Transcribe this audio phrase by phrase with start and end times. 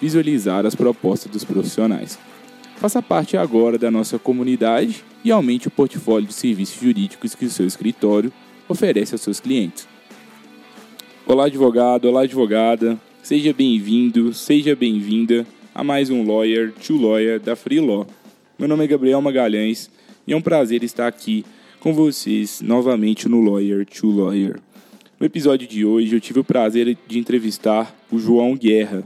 [0.00, 2.18] visualizar as propostas dos profissionais.
[2.76, 7.50] Faça parte agora da nossa comunidade e aumente o portfólio de serviços jurídicos que o
[7.50, 8.32] seu escritório
[8.68, 9.86] oferece aos seus clientes.
[11.26, 17.54] Olá, advogado, olá, advogada, seja bem-vindo, seja bem-vinda a mais um Lawyer to Lawyer da
[17.54, 18.06] Free Law.
[18.58, 19.90] Meu nome é Gabriel Magalhães
[20.26, 21.44] e é um prazer estar aqui
[21.78, 24.58] com vocês novamente no Lawyer to Lawyer.
[25.18, 29.04] No episódio de hoje eu tive o prazer de entrevistar o João Guerra.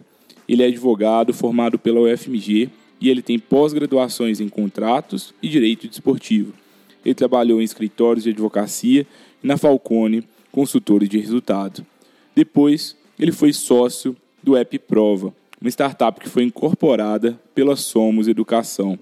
[0.49, 6.53] Ele é advogado formado pela UFMG e ele tem pós-graduações em contratos e direito desportivo.
[7.05, 9.07] Ele trabalhou em escritórios de advocacia
[9.43, 11.85] e na Falcone, consultores de resultado.
[12.35, 18.99] Depois, ele foi sócio do App Prova, uma startup que foi incorporada pela Somos Educação.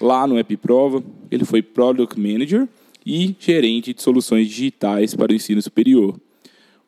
[0.00, 2.68] Lá no App Prova, ele foi Product Manager
[3.06, 6.18] e gerente de soluções digitais para o ensino superior.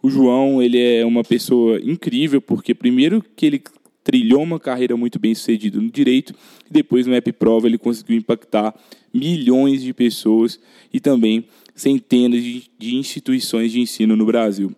[0.03, 3.63] O João, ele é uma pessoa incrível porque primeiro que ele
[4.07, 6.33] trilhou uma carreira muito bem sucedida no direito
[6.71, 8.73] e depois no App Prova ele conseguiu impactar
[9.13, 10.61] milhões de pessoas
[10.93, 11.45] e também
[11.75, 14.73] centenas de, instituições de ensino no Brasil.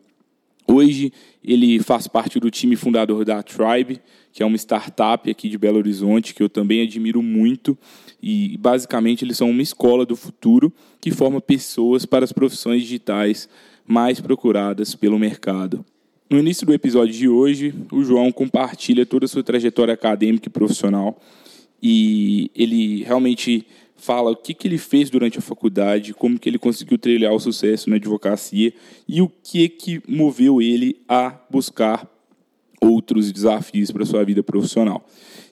[0.67, 1.12] Hoje
[1.44, 4.00] ele faz parte do time fundador da Tribe,
[4.33, 7.77] que é uma startup aqui de Belo Horizonte que eu também admiro muito
[8.22, 10.72] e basicamente eles são uma escola do futuro
[11.03, 13.47] que forma pessoas para as profissões digitais
[13.87, 15.84] mais procuradas pelo mercado.
[16.31, 20.50] No início do episódio de hoje, o João compartilha toda a sua trajetória acadêmica e
[20.50, 21.19] profissional
[21.83, 23.66] e ele realmente
[23.97, 27.41] fala o que, que ele fez durante a faculdade, como que ele conseguiu trilhar o
[27.41, 28.75] sucesso na advocacia
[29.09, 32.06] e o que que moveu ele a buscar
[32.78, 35.06] outros desafios para sua vida profissional.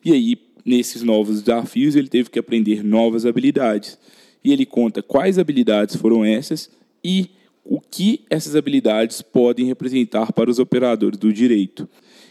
[0.04, 3.98] E aí, nesses novos desafios, ele teve que aprender novas habilidades.
[4.44, 6.70] E ele conta quais habilidades foram essas
[7.02, 7.30] e
[7.68, 11.88] o que essas habilidades podem representar para os operadores do direito.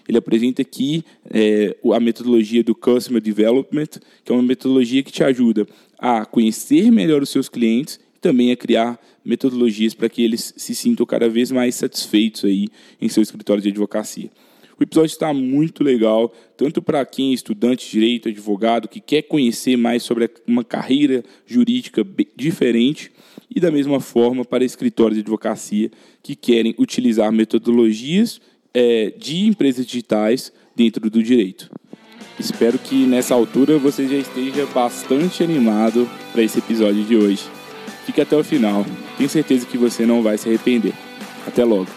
[0.07, 3.87] Ele apresenta aqui é, a metodologia do Customer Development,
[4.23, 5.65] que é uma metodologia que te ajuda
[5.97, 10.75] a conhecer melhor os seus clientes e também a criar metodologias para que eles se
[10.75, 12.67] sintam cada vez mais satisfeitos aí
[13.01, 14.29] em seu escritório de advocacia.
[14.77, 19.21] O episódio está muito legal, tanto para quem é estudante de direito, advogado, que quer
[19.21, 23.09] conhecer mais sobre uma carreira jurídica diferente,
[23.53, 25.91] e da mesma forma para escritórios de advocacia
[26.21, 28.41] que querem utilizar metodologias
[28.73, 31.69] é, de empresas digitais dentro do direito.
[32.37, 37.43] Espero que nessa altura você já esteja bastante animado para esse episódio de hoje.
[38.05, 38.85] Fique até o final,
[39.17, 40.93] tenho certeza que você não vai se arrepender.
[41.47, 41.87] Até logo!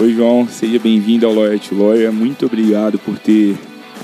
[0.00, 2.12] Oi, João, seja bem-vindo ao Lawyer to Lawyer.
[2.12, 3.56] Muito obrigado por ter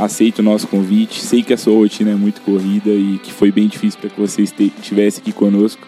[0.04, 1.20] aceito o nosso convite.
[1.20, 4.20] Sei que a sua rotina é muito corrida e que foi bem difícil para que
[4.20, 5.86] você estivesse aqui conosco.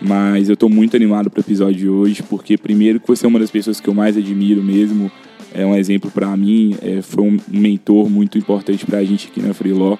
[0.00, 3.28] Mas eu estou muito animado para o episódio de hoje, porque primeiro que você é
[3.28, 5.10] uma das pessoas que eu mais admiro mesmo,
[5.52, 9.40] é um exemplo para mim, é, foi um mentor muito importante para a gente aqui
[9.40, 9.96] na Freeló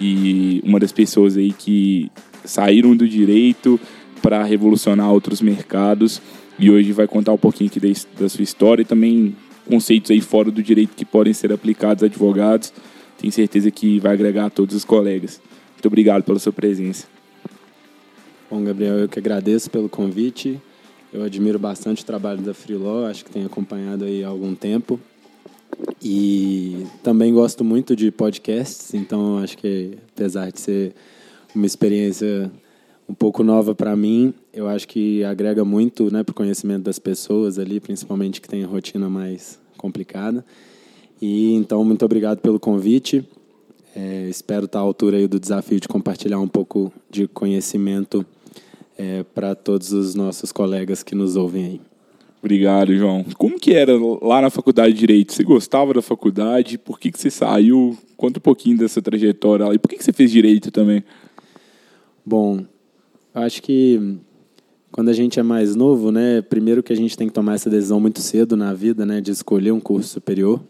[0.00, 2.10] e uma das pessoas aí que
[2.44, 3.80] saíram do direito
[4.20, 6.22] para revolucionar outros mercados
[6.58, 7.80] e hoje vai contar um pouquinho aqui
[8.18, 9.34] da, sua história e também
[9.68, 12.72] conceitos aí fora do direito que podem ser aplicados a advogados.
[13.22, 15.40] Tenho certeza que vai agregar a todos os colegas.
[15.74, 17.06] Muito obrigado pela sua presença.
[18.50, 20.60] Bom, Gabriel, eu que agradeço pelo convite.
[21.12, 24.98] Eu admiro bastante o trabalho da Freelaw, acho que tenho acompanhado aí há algum tempo.
[26.02, 30.92] E também gosto muito de podcasts, então acho que apesar de ser
[31.54, 32.50] uma experiência
[33.08, 36.98] um pouco nova para mim, eu acho que agrega muito né, para o conhecimento das
[36.98, 40.44] pessoas ali, principalmente que tem a rotina mais complicada.
[41.22, 43.24] E então, muito obrigado pelo convite.
[43.94, 48.26] É, espero estar à altura aí do desafio de compartilhar um pouco de conhecimento
[48.98, 51.80] é, para todos os nossos colegas que nos ouvem aí.
[52.40, 53.24] Obrigado, João.
[53.38, 55.32] Como que era lá na faculdade de Direito?
[55.32, 56.76] Você gostava da faculdade?
[56.76, 57.96] Por que, que você saiu?
[58.16, 59.74] Conta um pouquinho dessa trajetória lá.
[59.74, 61.04] E por que, que você fez Direito também?
[62.26, 62.64] Bom,
[63.32, 64.18] acho que
[64.90, 67.70] quando a gente é mais novo, né, primeiro que a gente tem que tomar essa
[67.70, 70.60] decisão muito cedo na vida, né, de escolher um curso superior.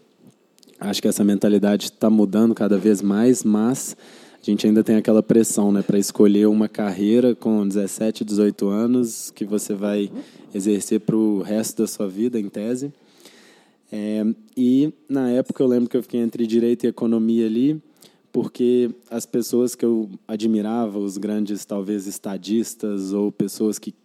[0.83, 3.95] Acho que essa mentalidade está mudando cada vez mais, mas
[4.41, 9.31] a gente ainda tem aquela pressão, né, para escolher uma carreira com 17, 18 anos
[9.31, 10.11] que você vai
[10.53, 12.91] exercer para o resto da sua vida, em tese.
[13.89, 14.25] É,
[14.57, 17.81] e na época eu lembro que eu fiquei entre direito e economia ali,
[18.29, 23.95] porque as pessoas que eu admirava, os grandes talvez estadistas ou pessoas que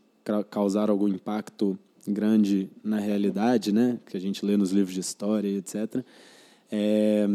[0.49, 1.77] causaram algum impacto
[2.07, 6.05] grande na realidade, né, que a gente lê nos livros de história, etc.
[6.71, 7.27] É,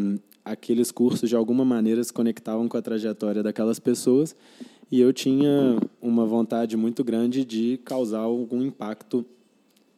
[0.44, 4.35] aqueles cursos de alguma maneira se conectavam com a trajetória daquelas pessoas
[4.91, 9.25] e eu tinha uma vontade muito grande de causar algum impacto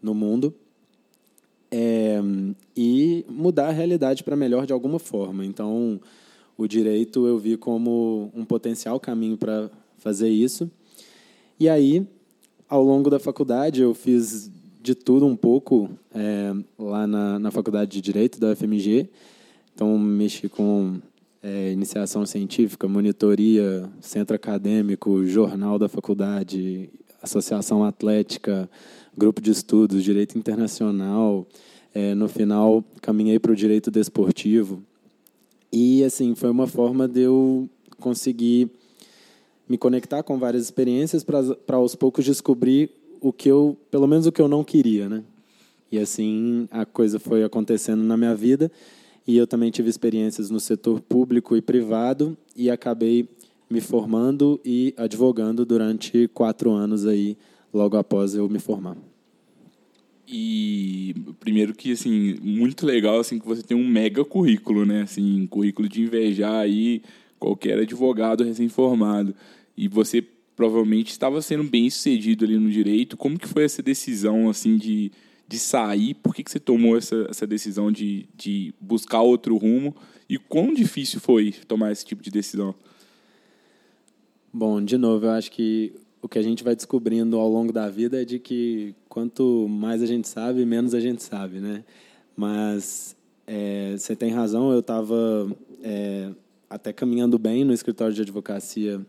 [0.02, 0.54] no mundo
[1.70, 2.22] é,
[2.78, 5.46] e mudar a realidade para melhor de alguma forma.
[5.46, 6.00] Então,
[6.58, 10.72] o direito eu vi como um potencial caminho para fazer isso.
[11.60, 12.08] E aí,
[12.70, 14.50] ao longo da faculdade, eu fiz
[14.82, 16.54] de tudo um pouco é,
[17.06, 19.10] na, na faculdade de Direito da UFMG.
[19.74, 21.00] Então, mexi com
[21.44, 26.90] é, iniciação científica, monitoria, centro acadêmico, jornal da faculdade,
[27.22, 28.70] associação atlética,
[29.16, 31.46] grupo de estudos, direito internacional.
[31.94, 34.82] É, no final, caminhei para o direito desportivo.
[35.72, 37.70] E, assim, foi uma forma de eu
[38.00, 38.70] conseguir
[39.68, 44.32] me conectar com várias experiências para aos poucos descobrir o que eu, pelo menos o
[44.32, 45.24] que eu não queria, né?
[45.92, 48.72] E assim a coisa foi acontecendo na minha vida
[49.28, 53.28] e eu também tive experiências no setor público e privado e acabei
[53.70, 57.36] me formando e advogando durante quatro anos aí,
[57.74, 58.96] logo após eu me formar.
[60.28, 65.04] E primeiro que assim muito legal assim que você tem um mega currículo, né?
[65.04, 67.02] Assim, um currículo de invejar aí
[67.40, 69.36] qualquer advogado recém-formado.
[69.78, 70.24] E você
[70.56, 73.18] provavelmente estava sendo bem sucedido ali no direito.
[73.18, 75.12] Como que foi essa decisão assim de
[75.48, 76.14] de sair?
[76.16, 79.96] Por que, que você tomou essa, essa decisão de, de buscar outro rumo?
[80.28, 82.74] E quão difícil foi tomar esse tipo de decisão?
[84.52, 87.90] Bom, de novo, eu acho que o que a gente vai descobrindo ao longo da
[87.90, 91.84] vida é de que quanto mais a gente sabe, menos a gente sabe, né?
[92.36, 93.16] Mas
[93.46, 95.48] é, você tem razão, eu estava
[95.84, 96.32] é,
[96.70, 99.06] até caminhando bem no escritório de advocacia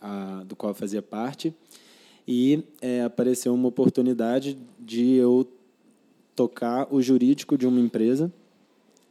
[0.00, 1.52] a, do qual fazia parte
[2.26, 5.44] e é, apareceu uma oportunidade de eu
[6.40, 8.32] tocar o jurídico de uma empresa.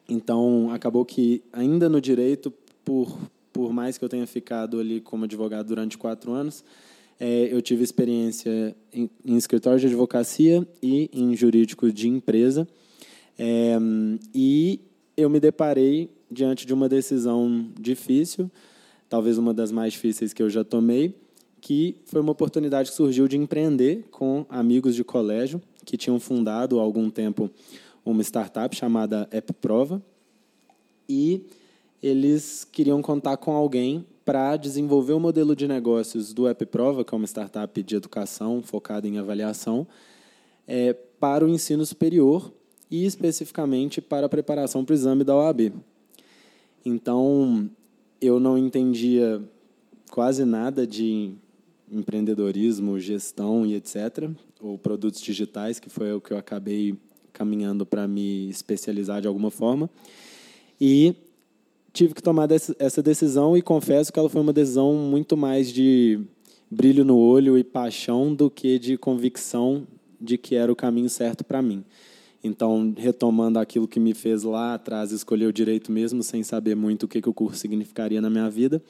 [0.09, 2.51] Então, acabou que, ainda no direito,
[2.83, 3.15] por,
[3.53, 6.63] por mais que eu tenha ficado ali como advogado durante quatro anos,
[7.19, 12.67] é, eu tive experiência em, em, escritório de advocacia e em jurídico de empresa.
[13.37, 13.77] É,
[14.33, 14.79] e
[15.15, 18.49] eu me deparei diante de uma decisão difícil,
[19.07, 21.13] talvez uma das mais difíceis que eu já tomei,
[21.61, 26.79] que foi uma oportunidade que surgiu de empreender com amigos de colégio que tinham fundado
[26.79, 27.49] há algum tempo
[28.05, 30.01] uma startup chamada AppProva
[31.07, 31.43] e
[32.01, 37.17] eles queriam contar com alguém para desenvolver o modelo de negócios do AppProva, que é
[37.17, 39.87] uma startup de educação focada em avaliação,
[40.67, 42.53] é, para o ensino superior
[42.91, 45.73] e especificamente para a preparação para o exame da OAB.
[46.85, 47.69] Então,
[48.21, 49.41] eu não entendia
[50.11, 51.33] quase nada de
[51.91, 54.29] empreendedorismo, gestão e etc.,
[54.61, 56.95] ou produtos digitais, que foi o que eu acabei
[57.31, 59.89] caminhando para me especializar de alguma forma.
[60.79, 61.15] E
[61.93, 66.19] tive que tomar essa decisão e confesso que ela foi uma decisão muito mais de
[66.69, 69.87] brilho no olho e paixão do que de convicção
[70.21, 71.83] de que era o caminho certo para mim.
[72.43, 77.03] Então, retomando aquilo que me fez lá atrás escolher o direito mesmo, sem saber muito
[77.03, 78.81] o que, que o curso significaria na minha vida,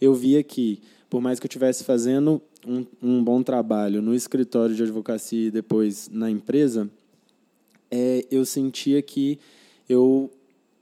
[0.00, 4.74] eu via que por mais que eu estivesse fazendo um, um, bom trabalho no escritório
[4.74, 6.90] de advocacia e depois na empresa,
[7.90, 9.38] é, eu sentia que
[9.88, 10.30] eu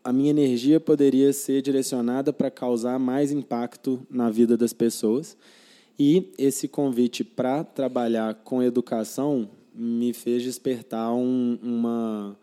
[0.02, 5.34] a minha energia poderia ser direcionada para causar mais impacto na vida das pessoas.
[5.98, 12.36] E esse convite para trabalhar com educação me fez despertar um, uma,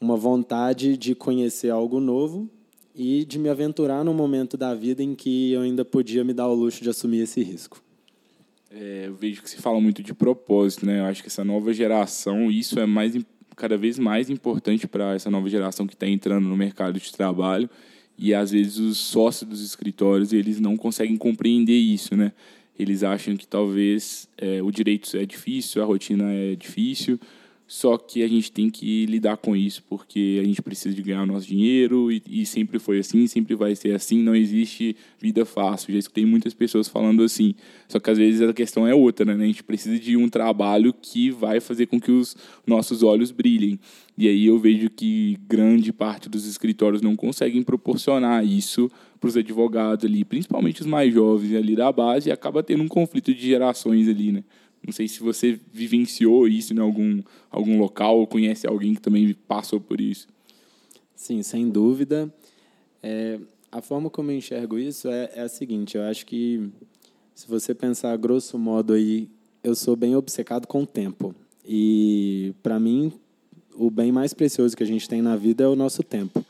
[0.00, 2.48] uma vontade de conhecer algo novo
[2.94, 6.48] e de me aventurar num momento da vida em que eu ainda podia me dar
[6.48, 7.82] o luxo de assumir esse risco.
[8.70, 11.00] É, eu vejo que se fala muito de propósito, né?
[11.00, 13.14] Eu acho que essa nova geração, isso é mais
[13.56, 17.70] cada vez mais importante para essa nova geração que está entrando no mercado de trabalho
[18.18, 22.32] e às vezes os sócios dos escritórios eles não conseguem compreender isso, né?
[22.76, 27.18] Eles acham que talvez é, o direito é difícil, a rotina é difícil,
[27.66, 31.22] só que a gente tem que lidar com isso porque a gente precisa de ganhar
[31.22, 34.22] o nosso dinheiro e, e, sempre foi assim, sempre vai ser assim.
[34.22, 35.92] Não existe vida fácil.
[35.92, 37.54] Já escutei muitas pessoas falando assim.
[37.88, 39.42] Só que às vezes a questão é outra, né?
[39.42, 43.80] A gente precisa de um trabalho que vai fazer com que os nossos olhos brilhem.
[44.16, 49.36] E aí eu vejo que grande parte dos escritórios não conseguem proporcionar isso para os
[49.38, 53.40] advogados ali, principalmente os mais jovens ali da base, e acaba tendo um conflito de
[53.40, 54.44] gerações ali, né?
[54.84, 59.34] Não sei se você vivenciou isso em algum, algum local ou conhece alguém que também
[59.48, 60.28] passou por isso.
[61.16, 62.32] Sim, sem dúvida.
[63.02, 63.38] É,
[63.72, 66.68] a forma como eu enxergo isso é, é a seguinte: eu acho que,
[67.34, 69.28] se você pensar grosso modo aí,
[69.62, 71.34] eu sou bem obcecado com o tempo.
[71.66, 73.12] E, para mim,
[73.74, 76.44] o bem mais precioso que a gente tem na vida é o nosso tempo.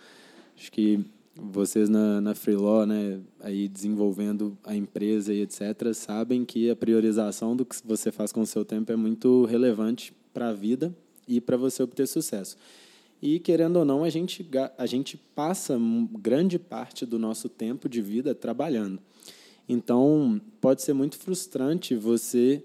[0.56, 1.04] Acho que
[1.36, 7.56] vocês na, na Freelaw, né, aí desenvolvendo a empresa e etc., sabem que a priorização
[7.56, 10.94] do que você faz com o seu tempo é muito relevante para a vida
[11.26, 12.56] e para você obter sucesso.
[13.20, 15.78] E, querendo ou não, a gente, a gente passa
[16.20, 19.00] grande parte do nosso tempo de vida trabalhando.
[19.68, 22.62] Então, pode ser muito frustrante você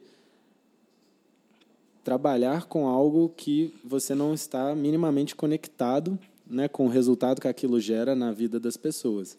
[2.04, 7.80] trabalhar com algo que você não está minimamente conectado né, com o resultado que aquilo
[7.80, 9.38] gera na vida das pessoas.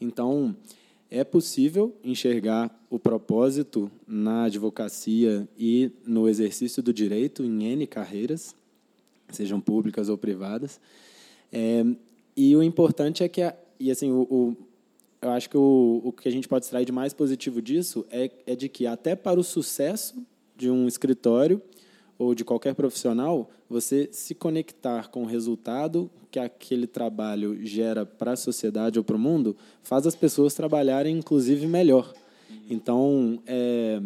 [0.00, 0.54] Então,
[1.10, 8.54] é possível enxergar o propósito na advocacia e no exercício do direito em N carreiras,
[9.30, 10.80] sejam públicas ou privadas.
[11.52, 11.84] É,
[12.36, 14.56] e o importante é que, a, e assim, o, o,
[15.22, 18.30] eu acho que o, o que a gente pode extrair de mais positivo disso é,
[18.46, 20.14] é de que, até para o sucesso
[20.56, 21.62] de um escritório,
[22.18, 28.32] ou de qualquer profissional, você se conectar com o resultado que aquele trabalho gera para
[28.32, 32.12] a sociedade ou para o mundo, faz as pessoas trabalharem, inclusive, melhor.
[32.68, 34.02] Então, é,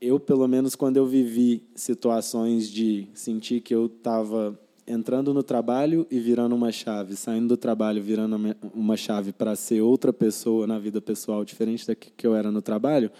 [0.00, 6.06] eu, pelo menos, quando eu vivi situações de sentir que eu estava entrando no trabalho
[6.10, 8.36] e virando uma chave, saindo do trabalho virando
[8.74, 12.60] uma chave para ser outra pessoa na vida pessoal, diferente da que eu era no
[12.60, 13.10] trabalho,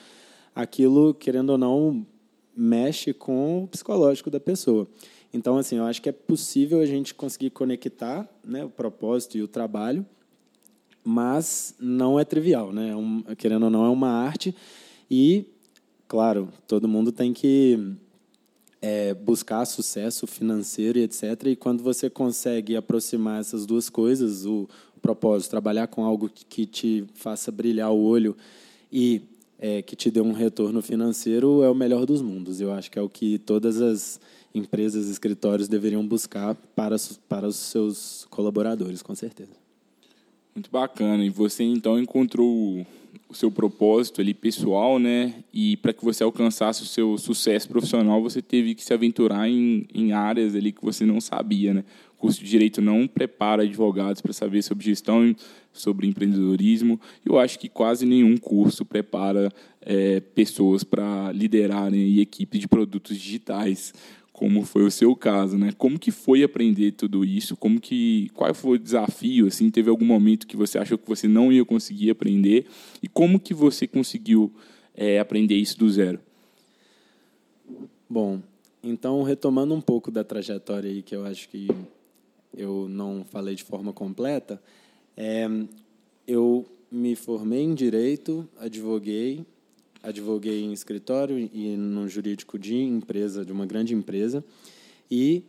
[0.54, 2.04] aquilo, querendo ou não,
[2.60, 4.86] mexe com o psicológico da pessoa.
[5.32, 9.42] Então, assim, eu acho que é possível a gente conseguir conectar né, o propósito e
[9.42, 10.04] o trabalho,
[11.02, 12.90] mas não é trivial, né?
[12.90, 14.54] É um, querendo ou não, é uma arte
[15.10, 15.46] e,
[16.06, 17.96] claro, todo mundo tem que
[18.82, 21.46] é, buscar sucesso financeiro e etc.
[21.46, 24.68] E quando você consegue aproximar essas duas coisas, o,
[25.00, 28.36] propósito, trabalhar com algo que te faça brilhar o olho
[28.92, 29.22] e
[29.60, 32.60] é, que te dê um retorno financeiro, é o melhor dos mundos.
[32.60, 34.18] Eu acho que é o que todas as
[34.54, 36.96] empresas, escritórios deveriam buscar para,
[37.28, 39.52] para os seus colaboradores, com certeza.
[40.54, 41.24] Muito bacana.
[41.24, 42.84] E você então encontrou
[43.28, 45.34] o seu propósito ali pessoal, né?
[45.52, 49.86] E para que você alcançasse o seu sucesso profissional, você teve que se aventurar em,
[49.94, 51.84] em áreas ali que você não sabia, né?
[52.14, 55.34] O curso de direito não prepara advogados para saber sobre gestão,
[55.72, 57.00] sobre empreendedorismo.
[57.24, 63.92] Eu acho que quase nenhum curso prepara é, pessoas para liderarem equipes de produtos digitais
[64.40, 65.70] como foi o seu caso, né?
[65.76, 67.54] Como que foi aprender tudo isso?
[67.54, 69.46] Como que qual foi o desafio?
[69.46, 72.66] Assim, teve algum momento que você achou que você não ia conseguir aprender
[73.02, 74.50] e como que você conseguiu
[74.94, 76.18] é, aprender isso do zero?
[78.08, 78.40] Bom,
[78.82, 81.68] então retomando um pouco da trajetória aí que eu acho que
[82.56, 84.58] eu não falei de forma completa,
[85.16, 85.48] é,
[86.26, 89.44] eu me formei em direito, advoguei,
[90.02, 94.44] advoguei em escritório e no jurídico de empresa, de uma grande empresa,
[95.10, 95.42] e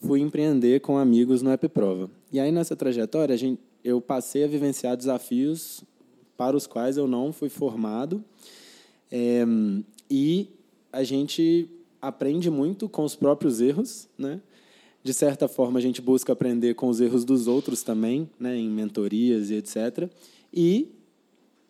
[0.00, 2.10] fui empreender com amigos no Prova.
[2.32, 5.82] E aí, nessa trajetória, a gente, eu passei a vivenciar desafios
[6.36, 8.24] para os quais eu não fui formado,
[9.10, 9.44] é,
[10.10, 10.48] e
[10.92, 11.68] a gente
[12.00, 14.40] aprende muito com os próprios erros, né?
[15.02, 18.68] De certa forma, a gente busca aprender com os erros dos outros também, né, em
[18.68, 20.10] mentorias e etc.
[20.52, 20.88] E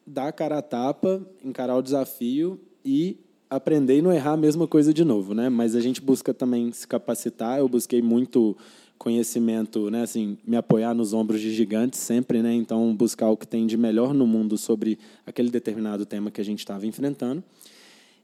[0.06, 3.16] dar cara a tapa, encarar o desafio e
[3.49, 5.49] aprender e não errar a mesma coisa de novo, né?
[5.49, 7.58] Mas a gente busca também se capacitar.
[7.58, 8.56] Eu busquei muito
[8.96, 10.02] conhecimento, né?
[10.02, 12.52] Assim, me apoiar nos ombros de gigantes sempre, né?
[12.52, 16.44] Então buscar o que tem de melhor no mundo sobre aquele determinado tema que a
[16.44, 17.42] gente estava enfrentando.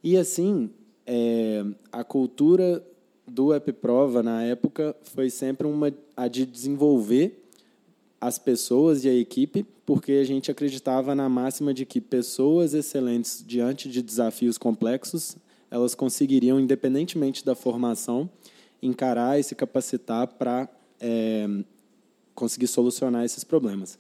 [0.03, 0.71] E assim,
[1.07, 2.85] é, a cultura
[3.27, 7.43] do EpiProva na época foi sempre uma a de desenvolver
[8.21, 13.45] as pessoas e a equipe, porque a gente acreditava na máxima de que pessoas excelentes
[13.47, 15.37] diante de desafios complexos,
[15.71, 18.29] elas conseguiriam, independentemente da formação,
[18.83, 20.69] encarar e se capacitar para
[21.01, 21.47] é,
[22.35, 23.99] conseguir solucionar esses problemas.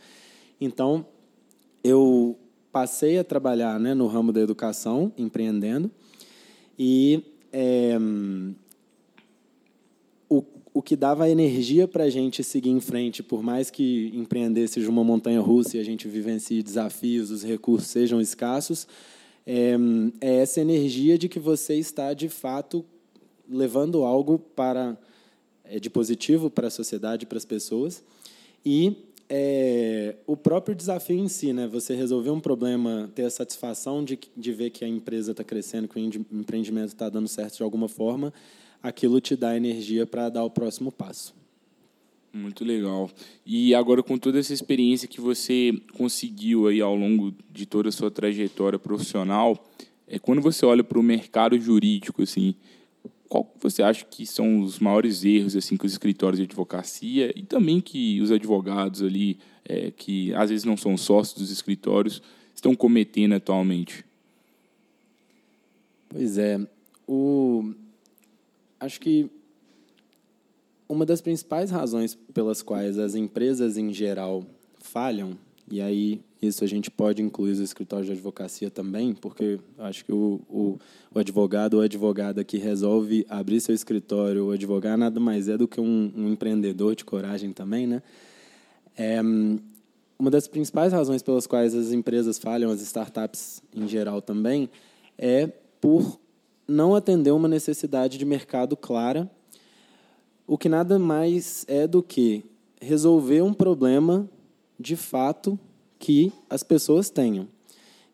[0.60, 1.06] Então,
[1.84, 2.38] eu
[2.72, 5.90] passei a trabalhar né, no ramo da educação, empreendendo,
[6.78, 7.98] e é,
[10.76, 14.90] o que dava energia para a gente seguir em frente, por mais que empreender seja
[14.90, 18.86] uma montanha russa e a gente vivencie desafios, os recursos sejam escassos,
[19.46, 19.74] é,
[20.20, 22.84] é essa energia de que você está, de fato,
[23.48, 24.98] levando algo para
[25.64, 28.04] é, de positivo para a sociedade, para as pessoas,
[28.62, 28.98] e
[29.30, 31.66] é, o próprio desafio em si, né?
[31.68, 35.88] Você resolver um problema, ter a satisfação de, de ver que a empresa está crescendo,
[35.88, 38.30] que o empreendimento está dando certo de alguma forma,
[38.82, 41.34] aquilo te dá energia para dar o próximo passo.
[42.32, 43.10] Muito legal.
[43.46, 47.92] E agora com toda essa experiência que você conseguiu aí ao longo de toda a
[47.92, 49.66] sua trajetória profissional,
[50.06, 52.54] é quando você olha para o mercado jurídico, assim,
[53.28, 57.42] qual você acha que são os maiores erros assim que os escritórios de advocacia e
[57.42, 62.22] também que os advogados ali é, que às vezes não são sócios dos escritórios
[62.54, 64.04] estão cometendo atualmente?
[66.08, 66.60] Pois é,
[67.06, 67.74] o
[68.86, 69.28] acho que
[70.88, 74.44] uma das principais razões pelas quais as empresas em geral
[74.80, 75.36] falham,
[75.68, 80.12] e aí isso a gente pode incluir os escritórios de advocacia também, porque acho que
[80.12, 80.78] o, o,
[81.12, 85.66] o advogado ou advogada que resolve abrir seu escritório, o advogado nada mais é do
[85.66, 88.02] que um, um empreendedor de coragem também, né?
[88.96, 89.20] É,
[90.18, 94.70] uma das principais razões pelas quais as empresas falham, as startups em geral também,
[95.18, 95.48] é
[95.80, 96.18] por
[96.66, 99.30] não atender uma necessidade de mercado clara,
[100.46, 102.44] o que nada mais é do que
[102.80, 104.28] resolver um problema
[104.78, 105.58] de fato
[105.98, 107.48] que as pessoas tenham.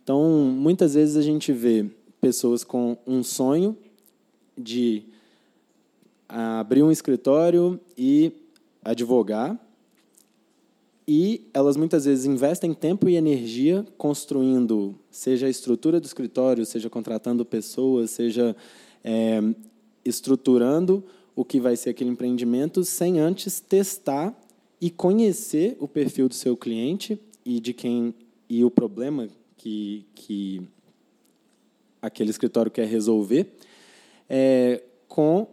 [0.02, 0.20] Então,
[0.54, 1.88] muitas vezes a gente vê
[2.20, 3.76] pessoas com um sonho
[4.56, 5.04] de
[6.28, 8.32] abrir um escritório e
[8.84, 9.58] advogar,
[11.14, 16.88] e elas muitas vezes investem tempo e energia construindo, seja a estrutura do escritório, seja
[16.88, 18.56] contratando pessoas, seja
[19.04, 19.42] é,
[20.02, 21.04] estruturando
[21.36, 24.34] o que vai ser aquele empreendimento, sem antes testar
[24.80, 28.14] e conhecer o perfil do seu cliente e de quem
[28.48, 30.62] e o problema que, que
[32.00, 33.52] aquele escritório quer resolver,
[34.30, 35.46] é, com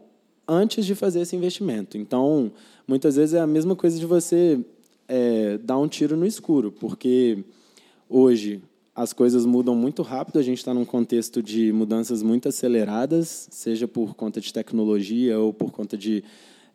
[0.48, 1.98] antes de fazer esse investimento.
[1.98, 2.50] Então,
[2.88, 4.63] muitas vezes é a mesma coisa de você
[5.10, 7.43] é, dar um tiro no escuro, porque
[8.08, 8.62] hoje
[8.95, 13.88] as coisas mudam muito rápido, a gente está num contexto de mudanças muito aceleradas, seja
[13.88, 16.24] por conta de tecnologia ou por conta de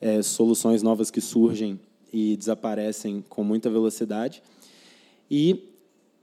[0.01, 1.79] é, soluções novas que surgem
[2.13, 4.43] e desaparecem com muita velocidade.
[5.31, 5.69] E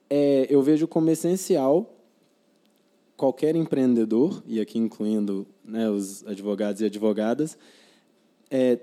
[0.10, 1.98] é, eu vejo como essencial
[3.16, 7.58] qualquer empreendedor, e aqui incluindo né, os advogados e advogadas,
[8.52, 8.78] é,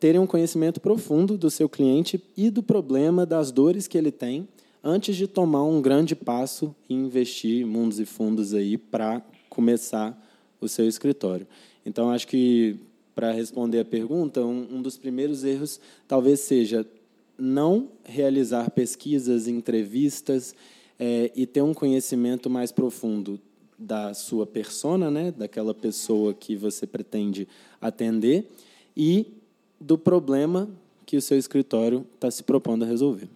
[0.00, 4.48] terem um conhecimento profundo do seu cliente e do problema, das dores que ele tem,
[4.82, 10.20] antes de tomar um grande passo e investir mundos e fundos aí para começar
[10.60, 11.46] o seu escritório.
[11.86, 12.76] Então, acho que
[13.14, 16.84] para responder a pergunta, um, um dos primeiros erros talvez seja
[17.38, 20.54] não realizar pesquisas, entrevistas
[20.98, 23.40] é, e ter um conhecimento mais profundo
[23.78, 27.46] da sua persona, né, daquela pessoa que você pretende
[27.80, 28.48] atender
[28.96, 29.26] e
[29.80, 30.68] do problema
[31.04, 33.28] que o seu escritório está se propondo a resolver.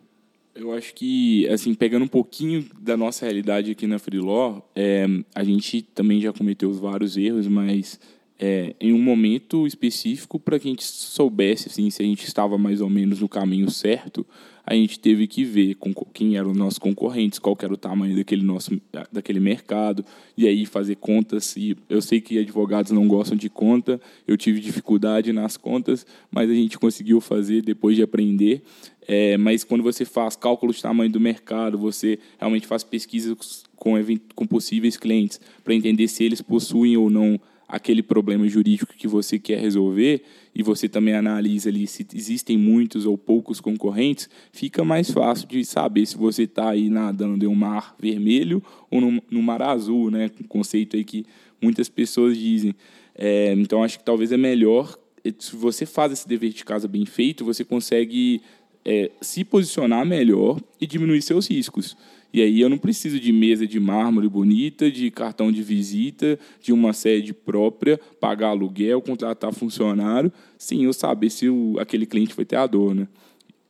[0.55, 5.45] Eu acho que, assim, pegando um pouquinho da nossa realidade aqui na Freeló, é, a
[5.45, 8.01] gente também já cometeu vários erros, mas
[8.39, 12.57] é, em um momento específico para que a gente soubesse assim, se a gente estava
[12.57, 14.25] mais ou menos no caminho certo,
[14.65, 18.15] a gente teve que ver com quem eram os nossos concorrentes, qual era o tamanho
[18.15, 18.79] daquele nosso
[19.11, 20.05] daquele mercado
[20.37, 21.57] e aí fazer contas.
[21.57, 26.51] E eu sei que advogados não gostam de conta, eu tive dificuldade nas contas, mas
[26.51, 28.63] a gente conseguiu fazer depois de aprender.
[29.07, 33.95] É, mas quando você faz cálculo de tamanho do mercado, você realmente faz pesquisas com,
[34.35, 39.39] com possíveis clientes para entender se eles possuem ou não aquele problema jurídico que você
[39.39, 40.23] quer resolver
[40.55, 45.65] e você também analisa ali se existem muitos ou poucos concorrentes, fica mais fácil de
[45.65, 50.11] saber se você está aí nadando em um mar vermelho ou no, no mar azul,
[50.11, 50.31] né?
[50.41, 51.27] Um conceito aí que
[51.61, 52.75] muitas pessoas dizem.
[53.15, 54.99] É, então acho que talvez é melhor
[55.39, 58.41] se você faz esse dever de casa bem feito, você consegue
[58.85, 61.97] é, se posicionar melhor e diminuir seus riscos.
[62.33, 66.73] E aí eu não preciso de mesa de mármore bonita, de cartão de visita, de
[66.73, 72.45] uma sede própria, pagar aluguel, contratar funcionário, sem eu saber se o, aquele cliente vai
[72.45, 73.09] ter a dor, né?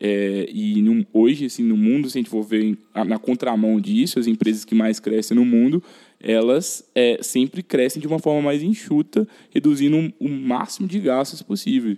[0.00, 4.18] É, e no, hoje, assim, no mundo, se a gente for ver na contramão disso,
[4.18, 5.82] as empresas que mais crescem no mundo,
[6.20, 11.96] elas é, sempre crescem de uma forma mais enxuta, reduzindo o máximo de gastos possível.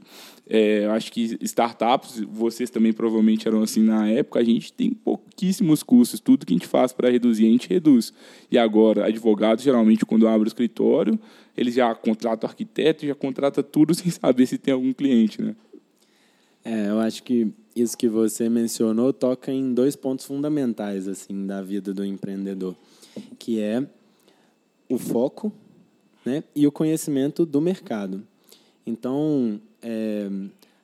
[0.52, 5.80] É, acho que startups, vocês também provavelmente eram assim na época, a gente tem pouquíssimos
[5.80, 8.12] custos, tudo que a gente faz para reduzir, a gente reduz.
[8.50, 11.16] E agora, advogados, geralmente, quando abre o escritório,
[11.56, 15.54] eles já contratam arquiteto, já contrata tudo sem saber se tem algum cliente, né?
[16.64, 21.62] É, eu acho que isso que você mencionou toca em dois pontos fundamentais assim da
[21.62, 22.74] vida do empreendedor,
[23.38, 23.86] que é
[24.88, 25.52] o foco,
[26.24, 28.26] né, e o conhecimento do mercado.
[28.84, 30.28] Então, é,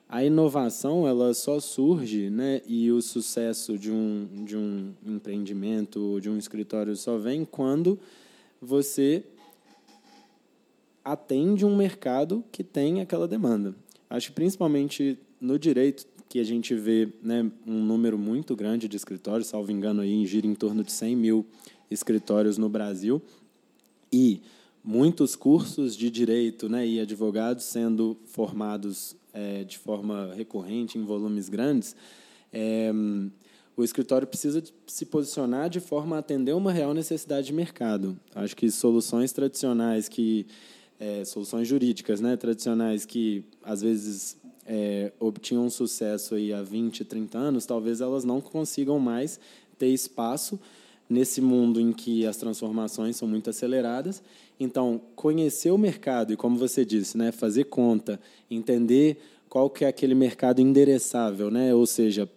[0.09, 6.29] a inovação ela só surge, né, e o sucesso de um de um empreendimento, de
[6.29, 7.99] um escritório só vem quando
[8.61, 9.23] você
[11.03, 13.75] atende um mercado que tem aquela demanda.
[14.09, 18.97] Acho que principalmente no direito que a gente vê né, um número muito grande de
[18.97, 21.45] escritórios, salvo engano, aí, gira em torno de 100 mil
[21.89, 23.21] escritórios no Brasil,
[24.11, 24.41] e
[24.87, 31.49] muitos cursos de direito né, e advogados sendo formados é, de forma recorrente, em volumes
[31.49, 31.93] grandes,
[32.53, 32.89] é,
[33.75, 38.17] o escritório precisa se posicionar de forma a atender uma real necessidade de mercado.
[38.33, 40.47] Acho que soluções tradicionais que
[40.97, 47.37] é, soluções jurídicas né, tradicionais que às vezes é, obtinham sucesso aí há 20, 30
[47.37, 49.37] anos, talvez elas não consigam mais
[49.77, 50.57] ter espaço
[51.09, 54.21] nesse mundo em que as transformações são muito aceleradas.
[54.59, 59.17] Então, conhecer o mercado e, como você disse, né, fazer conta, entender
[59.49, 61.73] qual que é aquele mercado endereçável, né?
[61.73, 62.29] ou seja,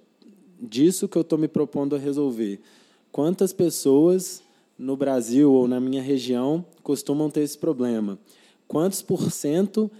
[0.61, 2.61] disso que eu estou me propondo a resolver.
[3.11, 4.43] Quantas pessoas
[4.79, 8.19] no Brasil ou na minha região costumam ter esse problema?
[8.69, 9.91] Quantos por cento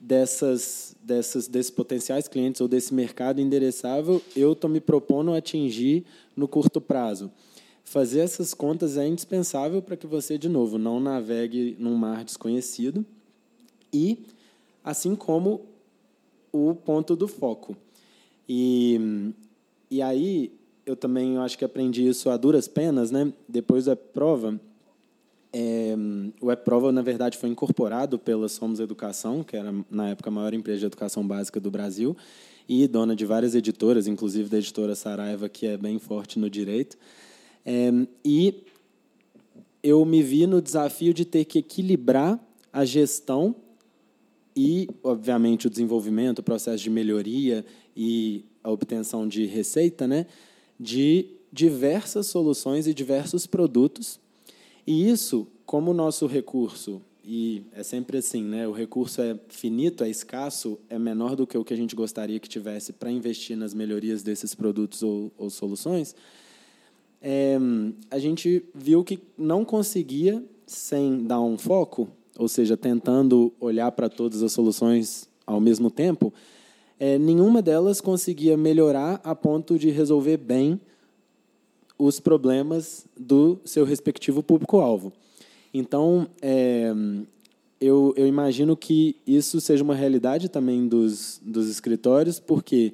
[0.00, 6.04] dessas, dessas, desses potenciais clientes ou desse mercado endereçável eu estou me propondo atingir
[6.36, 7.30] no curto prazo.
[7.84, 13.04] Fazer essas contas é indispensável para que você, de novo, não navegue num mar desconhecido
[13.92, 14.24] e,
[14.82, 15.66] assim como
[16.52, 17.76] o ponto do foco.
[18.48, 19.32] E,
[19.90, 20.52] e aí,
[20.86, 23.32] eu também eu acho que aprendi isso a duras penas, né?
[23.48, 24.60] Depois da prova,
[25.52, 25.94] é,
[26.40, 30.54] o EPROVA, na verdade, foi incorporado pela Somos Educação, que era, na época, a maior
[30.54, 32.16] empresa de educação básica do Brasil,
[32.68, 36.96] e dona de várias editoras, inclusive da editora Saraiva, que é bem forte no direito.
[37.64, 37.90] É,
[38.24, 38.64] e
[39.82, 42.38] eu me vi no desafio de ter que equilibrar
[42.72, 43.54] a gestão
[44.54, 47.64] e, obviamente, o desenvolvimento, o processo de melhoria
[47.96, 50.26] e a obtenção de receita, né,
[50.78, 54.20] de diversas soluções e diversos produtos
[54.86, 58.66] e isso, como o nosso recurso, e é sempre assim, né?
[58.66, 62.40] o recurso é finito, é escasso, é menor do que o que a gente gostaria
[62.40, 66.16] que tivesse para investir nas melhorias desses produtos ou, ou soluções,
[67.22, 67.56] é,
[68.10, 74.08] a gente viu que não conseguia, sem dar um foco, ou seja, tentando olhar para
[74.08, 76.32] todas as soluções ao mesmo tempo,
[76.98, 80.80] é, nenhuma delas conseguia melhorar a ponto de resolver bem
[81.98, 85.12] os problemas do seu respectivo público-alvo.
[85.72, 86.92] Então, é,
[87.80, 92.92] eu, eu, imagino que isso seja uma realidade também dos, dos escritórios, porque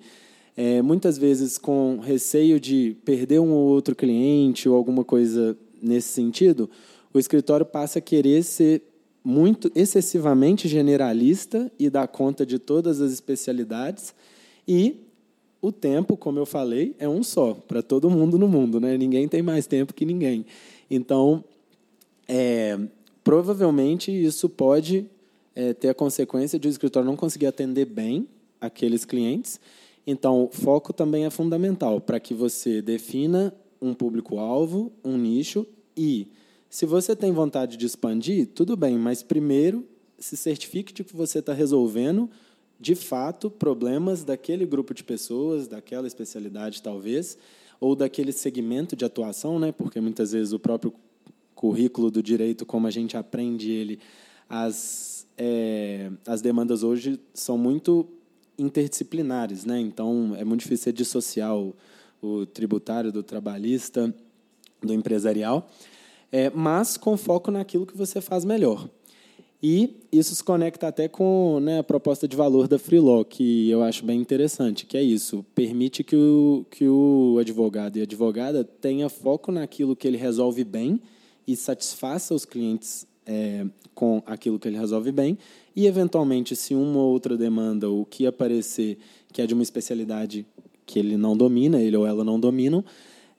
[0.61, 6.09] é, muitas vezes, com receio de perder um ou outro cliente ou alguma coisa nesse
[6.09, 6.69] sentido,
[7.15, 8.83] o escritório passa a querer ser
[9.23, 14.13] muito excessivamente generalista e dar conta de todas as especialidades
[14.67, 14.97] e
[15.63, 18.99] o tempo, como eu falei, é um só para todo mundo no mundo, né?
[18.99, 20.45] Ninguém tem mais tempo que ninguém.
[20.91, 21.45] Então,
[22.27, 22.77] é,
[23.23, 25.07] provavelmente isso pode
[25.55, 28.27] é, ter a consequência de o escritório não conseguir atender bem
[28.61, 29.61] aqueles clientes.
[30.11, 36.29] Então, foco também é fundamental para que você defina um público-alvo, um nicho e,
[36.71, 39.87] se você tem vontade de expandir, tudo bem, mas primeiro
[40.19, 42.31] se certifique de que você está resolvendo
[42.81, 47.37] de fato, problemas daquele grupo de pessoas, daquela especialidade, talvez,
[47.79, 49.73] ou daquele segmento de atuação, né?
[49.73, 50.95] porque muitas vezes o próprio
[51.55, 53.99] currículo do direito, como a gente aprende ele,
[54.49, 58.09] as, é, as demandas hoje são muito
[58.59, 59.81] interdisciplinares, né?
[59.81, 61.75] então é muito difícil dissociar o,
[62.21, 64.13] o tributário do trabalhista,
[64.83, 65.71] do empresarial,
[66.31, 68.89] é, mas com foco naquilo que você faz melhor.
[69.61, 73.83] E isso se conecta até com né, a proposta de valor da Freelaw, que eu
[73.83, 78.63] acho bem interessante, que é isso, permite que o, que o advogado e a advogada
[78.63, 81.01] tenha foco naquilo que ele resolve bem
[81.45, 85.37] e satisfaça os clientes é, com aquilo que ele resolve bem,
[85.79, 88.99] e, eventualmente, se uma ou outra demanda, ou que aparecer
[89.33, 90.45] que é de uma especialidade
[90.85, 92.85] que ele não domina, ele ou ela não dominam,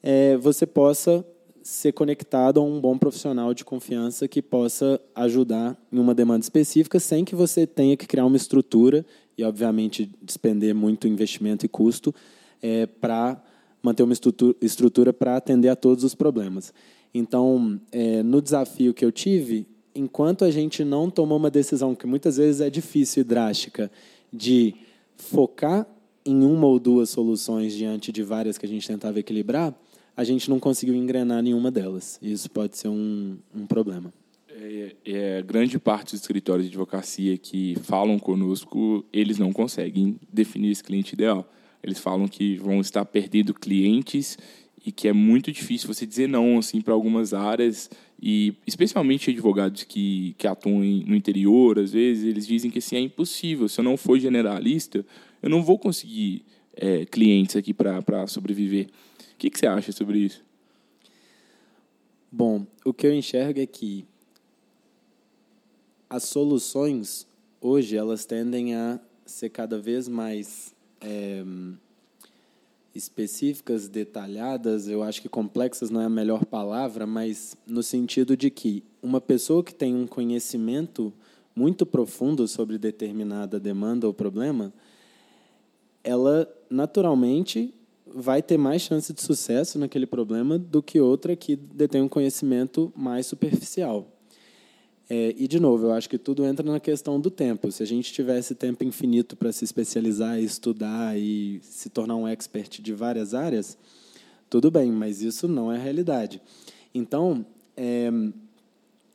[0.01, 1.25] é, você possa
[1.61, 6.97] ser conectado a um bom profissional de confiança que possa ajudar em uma demanda específica,
[6.97, 9.05] sem que você tenha que criar uma estrutura
[9.37, 12.15] e, obviamente, despender muito investimento e custo
[12.61, 13.43] é, para
[13.83, 14.15] manter uma
[14.61, 16.73] estrutura para atender a todos os problemas.
[17.13, 22.07] Então, é, no desafio que eu tive, enquanto a gente não tomou uma decisão que
[22.07, 23.91] muitas vezes é difícil e drástica
[24.31, 24.75] de
[25.15, 25.87] focar
[26.25, 29.73] em uma ou duas soluções diante de várias que a gente tentava equilibrar,
[30.15, 32.19] a gente não conseguiu engrenar nenhuma delas.
[32.21, 34.13] Isso pode ser um, um problema.
[34.49, 40.71] É, é, grande parte dos escritórios de advocacia que falam conosco, eles não conseguem definir
[40.71, 41.49] esse cliente ideal.
[41.81, 44.37] Eles falam que vão estar perdendo clientes
[44.85, 47.89] e que é muito difícil você dizer não assim para algumas áreas
[48.21, 52.99] e especialmente advogados que, que atuam no interior às vezes eles dizem que assim é
[52.99, 53.67] impossível.
[53.67, 55.05] Se eu não for generalista
[55.41, 56.43] eu não vou conseguir
[56.75, 58.87] é, clientes aqui para sobreviver.
[59.33, 60.43] O que, que você acha sobre isso?
[62.31, 64.05] Bom o que eu enxergo é que
[66.09, 67.27] as soluções
[67.61, 71.43] hoje elas tendem a ser cada vez mais é,
[72.93, 78.49] específicas, detalhadas, eu acho que complexas não é a melhor palavra, mas no sentido de
[78.49, 81.13] que uma pessoa que tem um conhecimento
[81.55, 84.73] muito profundo sobre determinada demanda ou problema,
[86.03, 87.73] ela naturalmente
[88.05, 92.91] vai ter mais chance de sucesso naquele problema do que outra que detém um conhecimento
[92.95, 94.18] mais superficial.
[95.09, 97.71] É, e, de novo, eu acho que tudo entra na questão do tempo.
[97.71, 102.79] Se a gente tivesse tempo infinito para se especializar, estudar e se tornar um expert
[102.79, 103.75] de várias áreas,
[104.49, 106.39] tudo bem, mas isso não é a realidade.
[106.93, 107.43] Então,
[107.75, 108.11] é,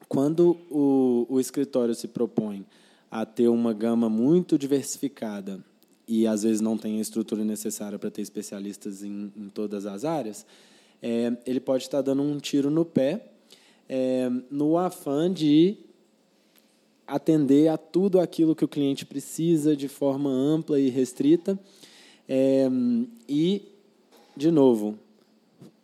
[0.09, 2.67] quando o, o escritório se propõe
[3.09, 5.65] a ter uma gama muito diversificada
[6.09, 10.05] e às vezes não tem a estrutura necessária para ter especialistas em, em todas as
[10.05, 10.45] áreas,
[11.01, 13.31] é, ele pode estar dando um tiro no pé
[13.89, 15.77] é, no afã de
[17.07, 21.59] atender a tudo aquilo que o cliente precisa de forma ampla e restrita.
[22.29, 22.69] É,
[23.29, 23.62] e,
[24.37, 24.99] de novo,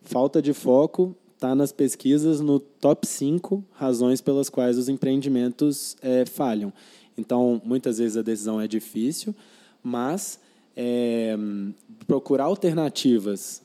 [0.01, 6.25] falta de foco está nas pesquisas no top 5 razões pelas quais os empreendimentos é,
[6.25, 6.71] falham.
[7.17, 9.35] Então, muitas vezes a decisão é difícil,
[9.83, 10.39] mas
[10.75, 11.35] é,
[12.07, 13.61] procurar alternativas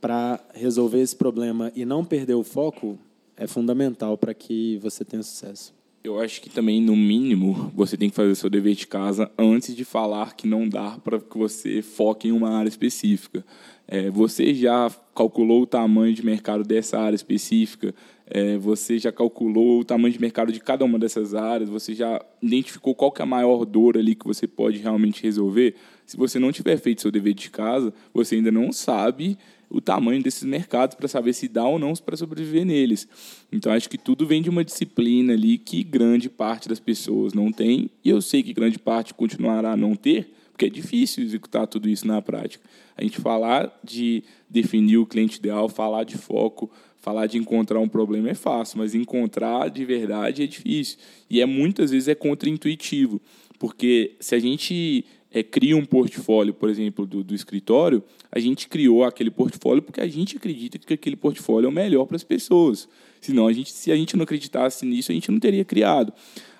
[0.00, 2.98] para resolver esse problema e não perder o foco
[3.36, 5.77] é fundamental para que você tenha sucesso.
[6.02, 9.30] Eu acho que também, no mínimo, você tem que fazer o seu dever de casa
[9.36, 13.44] antes de falar que não dá para que você foque em uma área específica.
[13.86, 17.92] É, você já calculou o tamanho de mercado dessa área específica?
[18.26, 21.68] É, você já calculou o tamanho de mercado de cada uma dessas áreas?
[21.68, 25.74] Você já identificou qual que é a maior dor ali que você pode realmente resolver?
[26.06, 29.36] Se você não tiver feito seu dever de casa, você ainda não sabe
[29.70, 33.08] o tamanho desses mercados para saber se dá ou não para sobreviver neles.
[33.52, 37.52] Então acho que tudo vem de uma disciplina ali que grande parte das pessoas não
[37.52, 41.66] tem, e eu sei que grande parte continuará a não ter, porque é difícil executar
[41.66, 42.68] tudo isso na prática.
[42.96, 47.88] A gente falar de definir o cliente ideal, falar de foco, falar de encontrar um
[47.88, 50.98] problema é fácil, mas encontrar de verdade é difícil.
[51.30, 53.20] E é muitas vezes é contraintuitivo,
[53.58, 58.68] porque se a gente é, cria um portfólio, por exemplo, do, do escritório, a gente
[58.68, 62.24] criou aquele portfólio porque a gente acredita que aquele portfólio é o melhor para as
[62.24, 62.88] pessoas.
[63.20, 66.12] Senão, a gente, se a gente não acreditasse nisso, a gente não teria criado.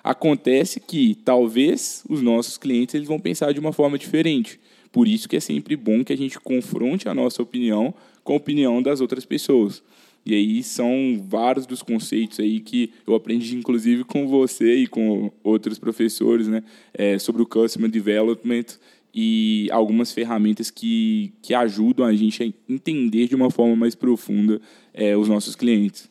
[0.03, 4.59] Acontece que talvez os nossos clientes eles vão pensar de uma forma diferente.
[4.91, 8.37] Por isso que é sempre bom que a gente confronte a nossa opinião com a
[8.37, 9.81] opinião das outras pessoas.
[10.25, 15.31] E aí são vários dos conceitos aí que eu aprendi, inclusive, com você e com
[15.43, 18.65] outros professores, né, é, sobre o Customer Development
[19.13, 24.61] e algumas ferramentas que, que ajudam a gente a entender de uma forma mais profunda
[24.93, 26.09] é, os nossos clientes.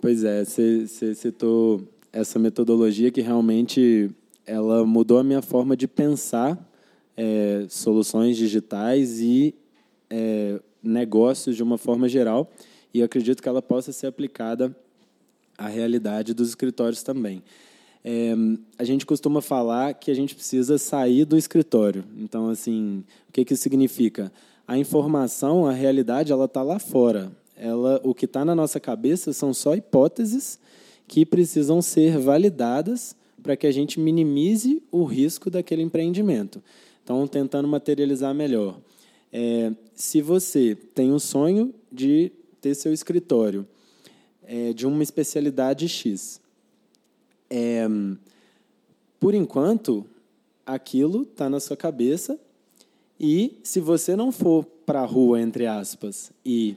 [0.00, 4.10] Pois é, você citou essa metodologia que realmente
[4.46, 6.58] ela mudou a minha forma de pensar
[7.16, 9.54] é, soluções digitais e
[10.08, 12.50] é, negócios de uma forma geral
[12.92, 14.74] e acredito que ela possa ser aplicada
[15.56, 17.42] à realidade dos escritórios também.
[18.04, 18.32] É,
[18.78, 22.04] a gente costuma falar que a gente precisa sair do escritório.
[22.18, 24.32] Então, assim, o que, que isso significa?
[24.66, 27.30] A informação, a realidade, ela está lá fora.
[27.56, 30.58] Ela, o que está na nossa cabeça são só hipóteses
[31.06, 36.62] que precisam ser validadas para que a gente minimize o risco daquele empreendimento.
[37.02, 38.78] Então, tentando materializar melhor.
[39.32, 43.66] É, se você tem um sonho de ter seu escritório
[44.44, 46.40] é, de uma especialidade X.
[47.48, 47.86] É,
[49.18, 50.06] por enquanto,
[50.64, 52.38] aquilo está na sua cabeça
[53.22, 56.74] E se você não for para a rua, entre aspas, e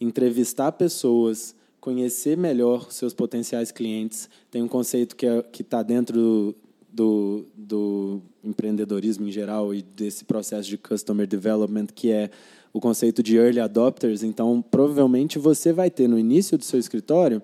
[0.00, 6.54] entrevistar pessoas, conhecer melhor seus potenciais clientes, tem um conceito que é, está dentro do,
[6.88, 12.30] do, do empreendedorismo em geral e desse processo de customer development, que é
[12.72, 14.22] o conceito de early adopters.
[14.22, 17.42] Então, provavelmente você vai ter no início do seu escritório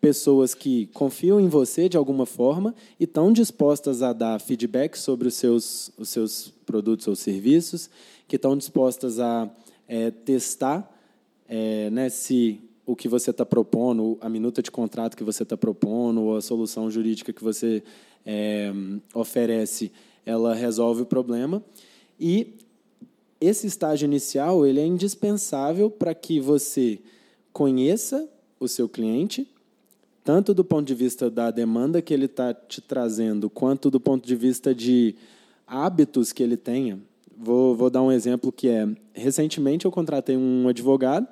[0.00, 5.28] pessoas que confiam em você de alguma forma e estão dispostas a dar feedback sobre
[5.28, 7.88] os seus, os seus produtos ou serviços,
[8.28, 9.48] que estão dispostas a
[9.88, 10.90] é, testar
[11.48, 15.56] é, né, se o que você está propondo, a minuta de contrato que você está
[15.56, 17.82] propondo, ou a solução jurídica que você
[18.26, 18.72] é,
[19.14, 19.90] oferece,
[20.26, 21.62] ela resolve o problema.
[22.20, 22.58] E
[23.44, 27.00] esse estágio inicial ele é indispensável para que você
[27.52, 28.28] conheça
[28.58, 29.48] o seu cliente,
[30.22, 34.26] tanto do ponto de vista da demanda que ele está te trazendo, quanto do ponto
[34.26, 35.14] de vista de
[35.66, 36.98] hábitos que ele tenha.
[37.36, 41.26] Vou, vou dar um exemplo que é: recentemente eu contratei um advogado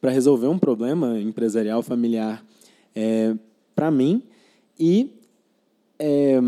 [0.00, 2.44] para resolver um problema empresarial familiar
[2.94, 3.34] é,
[3.74, 4.22] para mim
[4.78, 5.10] e
[5.98, 6.38] é,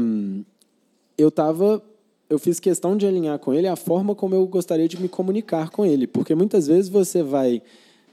[1.16, 1.83] eu estava
[2.28, 5.70] eu fiz questão de alinhar com ele a forma como eu gostaria de me comunicar
[5.70, 7.62] com ele, porque muitas vezes você vai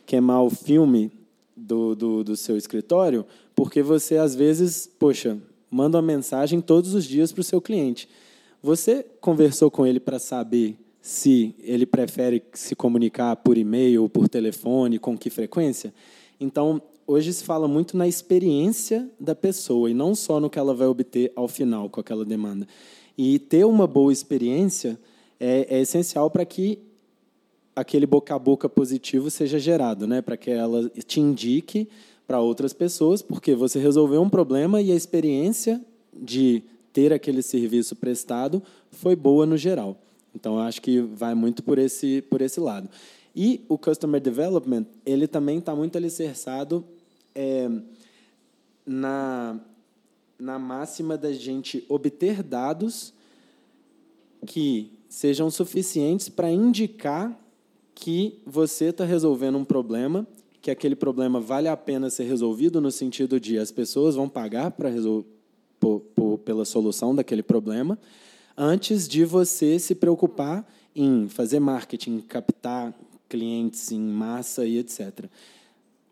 [0.06, 1.12] queimar o filme
[1.56, 5.38] do, do, do seu escritório, porque você, às vezes, poxa,
[5.69, 8.08] manda uma mensagem todos os dias para o seu cliente.
[8.62, 14.30] Você conversou com ele para saber se ele prefere se comunicar por e-mail ou por
[14.30, 15.93] telefone, com que frequência?
[16.39, 20.73] Então, hoje se fala muito na experiência da pessoa e não só no que ela
[20.73, 22.67] vai obter ao final com aquela demanda.
[23.17, 24.99] E ter uma boa experiência
[25.39, 26.80] é, é essencial para que
[27.76, 30.21] aquele boca a boca positivo seja gerado, né?
[30.21, 31.88] para que ela te indique
[32.28, 35.82] para outras pessoas, porque você resolveu um problema e a experiência
[36.13, 39.97] de ter aquele serviço prestado foi boa no geral.
[40.34, 42.89] Então, acho que vai muito por esse, por esse lado.
[43.36, 46.84] E o Customer Development, ele também está muito alicerçado
[47.36, 47.69] é,
[48.86, 49.60] na
[50.44, 53.14] na máxima da gente obter dados
[54.46, 57.40] que sejam suficientes para indicar
[57.96, 60.28] que você está resolvendo um problema,
[60.62, 64.72] que aquele problema vale a pena ser resolvido no sentido de as pessoas vão pagar
[64.72, 64.90] para
[66.44, 67.98] pela solução daquele problema,
[68.58, 72.94] antes de você se preocupar em fazer marketing, captar
[73.30, 75.26] clientes em massa e etc.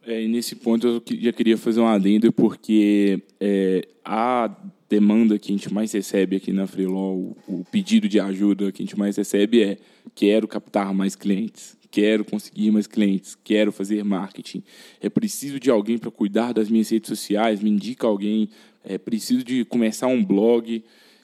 [0.03, 4.49] É, nesse ponto eu já queria fazer um adendo, porque é, a
[4.89, 8.81] demanda que a gente mais recebe aqui na Freeló, o, o pedido de ajuda que
[8.81, 9.77] a gente mais recebe é
[10.15, 14.63] quero captar mais clientes, quero conseguir mais clientes, quero fazer marketing.
[14.99, 18.49] É preciso de alguém para cuidar das minhas redes sociais, me indica alguém,
[18.83, 20.83] é preciso de começar um blog.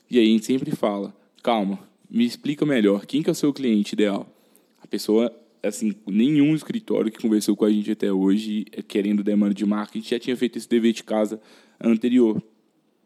[0.09, 3.51] E aí a gente sempre fala, calma, me explica melhor, quem que é o seu
[3.51, 4.31] cliente ideal?
[4.79, 5.33] A pessoa
[5.63, 10.07] assim, nenhum escritório que conversou com a gente até hoje, eh, querendo demanda de marketing,
[10.07, 11.39] já tinha feito esse dever de casa
[11.79, 12.41] anterior.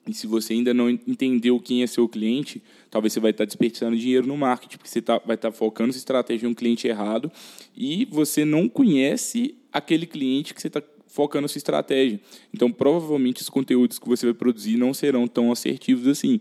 [0.07, 3.95] E se você ainda não entendeu quem é seu cliente, talvez você vai estar desperdiçando
[3.95, 7.31] dinheiro no marketing, porque você tá, vai estar focando sua estratégia em um cliente errado
[7.75, 12.19] e você não conhece aquele cliente que você está focando sua estratégia.
[12.53, 16.39] Então, provavelmente, os conteúdos que você vai produzir não serão tão assertivos assim.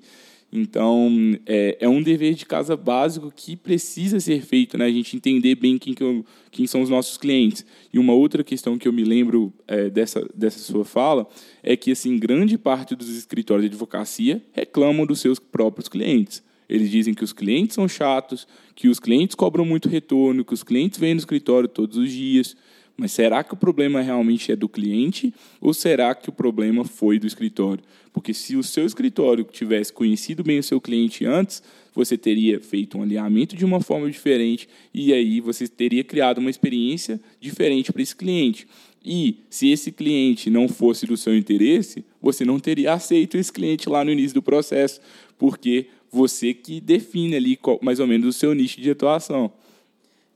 [0.52, 1.08] Então,
[1.46, 4.86] é, é, um dever de casa básico que precisa ser feito, né?
[4.86, 7.64] A gente entender bem quem, que eu, quem são os nossos clientes.
[7.92, 11.28] E uma outra questão que eu me lembro é, dessa, dessa sua fala
[11.62, 16.42] é que, assim, grande parte dos escritórios de advocacia reclamam dos seus próprios clientes.
[16.68, 20.62] Eles dizem que os clientes são chatos, que os clientes cobram muito retorno, que os
[20.62, 22.56] clientes vêm no escritório todos os dias.
[22.96, 27.18] Mas será que o problema realmente é do cliente ou será que o problema foi
[27.18, 27.82] do escritório?
[28.12, 31.62] Porque se o seu escritório tivesse conhecido bem o seu cliente antes,
[31.94, 36.50] você teria feito um alinhamento de uma forma diferente e aí você teria criado uma
[36.50, 38.66] experiência diferente para esse cliente.
[39.04, 43.88] E se esse cliente não fosse do seu interesse, você não teria aceito esse cliente
[43.88, 45.00] lá no início do processo,
[45.38, 49.50] porque você que define ali mais ou menos o seu nicho de atuação.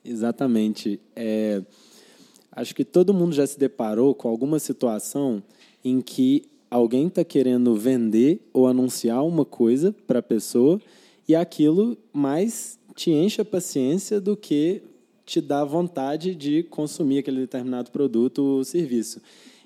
[0.05, 1.01] Exatamente.
[1.14, 1.62] É...
[2.55, 5.43] Acho que todo mundo já se deparou com alguma situação
[5.85, 10.81] em que alguém está querendo vender ou anunciar uma coisa para a pessoa
[11.29, 14.83] e aquilo mais te enche a paciência do que
[15.26, 19.20] te dá vontade de consumir aquele determinado produto ou serviço.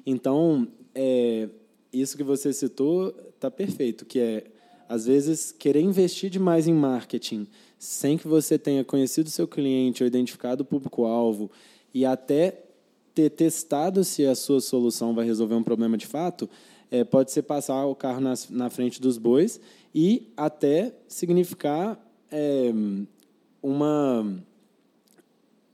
[0.07, 1.49] Então, é,
[1.93, 4.45] isso que você citou está perfeito, que é,
[4.89, 7.47] às vezes, querer investir demais em marketing
[7.79, 11.51] sem que você tenha conhecido seu cliente ou identificado o público-alvo
[11.93, 12.68] e até
[13.19, 16.49] ter testado se a sua solução vai resolver um problema de fato,
[16.89, 19.61] é, pode ser passar o carro na, na frente dos bois
[19.93, 21.99] e até significar
[22.31, 22.73] é,
[23.61, 24.41] uma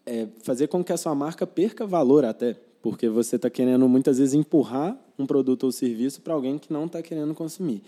[0.07, 4.19] é, fazer com que a sua marca perca valor até, porque você está querendo muitas
[4.19, 7.83] vezes empurrar um produto ou serviço para alguém que não está querendo consumir.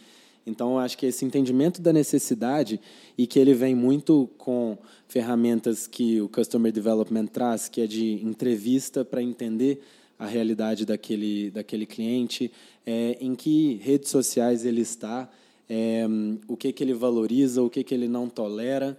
[0.46, 2.80] Então, acho que esse entendimento da necessidade
[3.18, 4.78] e que ele vem muito com
[5.08, 9.82] ferramentas que o Customer Development traz, que é de entrevista para entender
[10.16, 12.52] a realidade daquele, daquele cliente,
[12.86, 15.28] é, em que redes sociais ele está,
[15.68, 16.06] é,
[16.46, 18.96] o que, que ele valoriza, o que, que ele não tolera,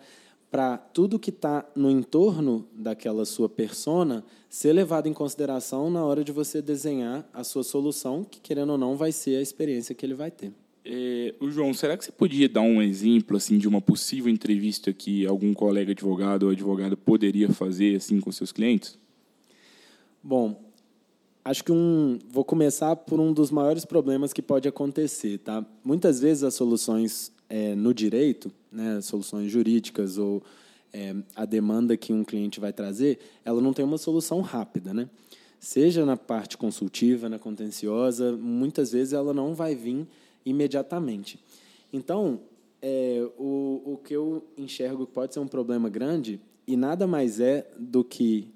[0.51, 6.23] para tudo que está no entorno daquela sua persona ser levado em consideração na hora
[6.23, 10.05] de você desenhar a sua solução, que, querendo ou não, vai ser a experiência que
[10.05, 10.51] ele vai ter.
[10.89, 14.93] É, o João, será que você podia dar um exemplo assim de uma possível entrevista
[14.93, 18.97] que algum colega advogado ou advogada poderia fazer assim com seus clientes?
[20.23, 20.71] Bom,
[21.43, 25.65] acho que um, vou começar por um dos maiores problemas que pode acontecer, tá?
[25.83, 30.41] Muitas vezes as soluções é, no direito, né, soluções jurídicas ou
[30.93, 35.09] é, a demanda que um cliente vai trazer, ela não tem uma solução rápida, né?
[35.59, 40.07] Seja na parte consultiva, na contenciosa, muitas vezes ela não vai vir
[40.49, 41.39] imediatamente.
[41.91, 42.39] Então,
[42.81, 47.39] é, o, o que eu enxergo que pode ser um problema grande, e nada mais
[47.39, 48.49] é do que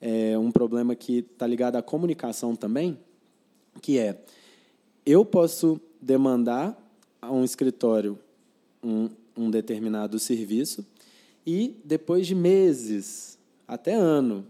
[0.00, 2.98] é, um problema que está ligado à comunicação também,
[3.80, 4.22] que é,
[5.06, 6.76] eu posso demandar
[7.20, 8.18] a um escritório
[8.82, 10.86] um, um determinado serviço
[11.46, 14.46] e, depois de meses, até ano,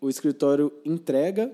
[0.00, 1.52] o escritório entrega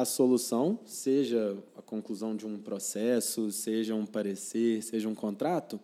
[0.00, 5.80] a solução, seja a conclusão de um processo, seja um parecer, seja um contrato,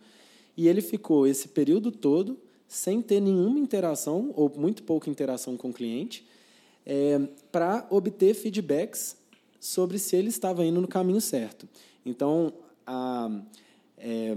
[0.57, 2.39] e ele ficou esse período todo
[2.69, 6.25] sem ter nenhuma interação, ou muito pouca interação com o cliente,
[6.87, 7.19] é,
[7.51, 9.17] para obter feedbacks
[9.59, 11.69] sobre se ele estava indo no caminho certo.
[12.07, 12.53] Então,
[12.87, 13.29] a,
[13.99, 14.33] é,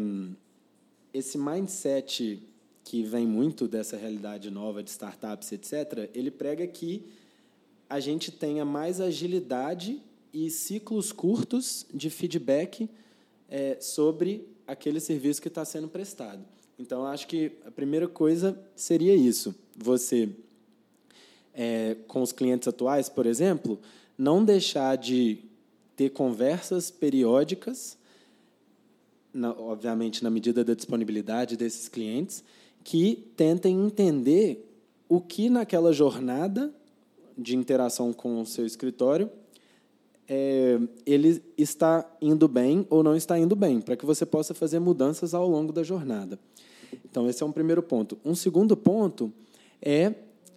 [1.14, 2.42] esse mindset
[2.84, 7.06] que vem muito dessa realidade nova de startups, etc., ele prega que
[7.90, 10.02] a gente tenha mais agilidade
[10.34, 12.90] e ciclos curtos de feedback
[13.50, 16.44] é, sobre aquele serviço que está sendo prestado.
[16.78, 19.56] Então, acho que a primeira coisa seria isso.
[19.76, 20.30] Você,
[21.54, 23.80] é, com os clientes atuais, por exemplo,
[24.18, 25.40] não deixar de
[25.96, 27.98] ter conversas periódicas,
[29.34, 32.44] na, obviamente na medida da disponibilidade desses clientes,
[32.84, 34.64] que tentem entender
[35.10, 36.74] o que naquela jornada
[37.38, 39.30] de interação com o seu escritório,
[40.28, 44.80] é, ele está indo bem ou não está indo bem, para que você possa fazer
[44.80, 46.38] mudanças ao longo da jornada.
[47.10, 48.18] Então, esse é um primeiro ponto.
[48.26, 49.32] Um segundo ponto
[49.82, 50.14] é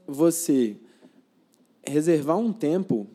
[0.06, 0.76] você
[1.86, 3.06] reservar um tempo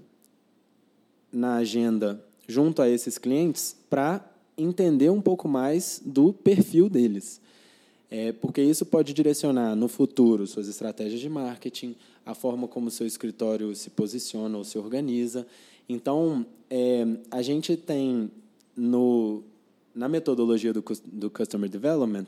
[1.31, 4.23] na agenda junto a esses clientes para
[4.57, 7.41] entender um pouco mais do perfil deles.
[8.09, 11.95] É, porque isso pode direcionar no futuro suas estratégias de marketing,
[12.25, 15.45] a forma como o seu escritório se posiciona ou se organiza.
[15.87, 18.31] Então, é, a gente tem
[18.75, 19.43] no,
[19.93, 22.25] na metodologia do, do Customer Development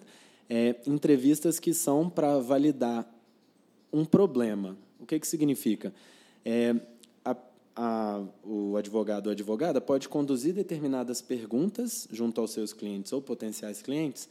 [0.50, 3.12] é, entrevistas que são para validar
[3.92, 4.78] um problema.
[5.00, 5.94] O que, que significa?
[6.46, 6.76] É,
[7.26, 7.36] a,
[7.76, 13.82] a, o advogado ou advogada pode conduzir determinadas perguntas junto aos seus clientes ou potenciais
[13.82, 14.30] clientes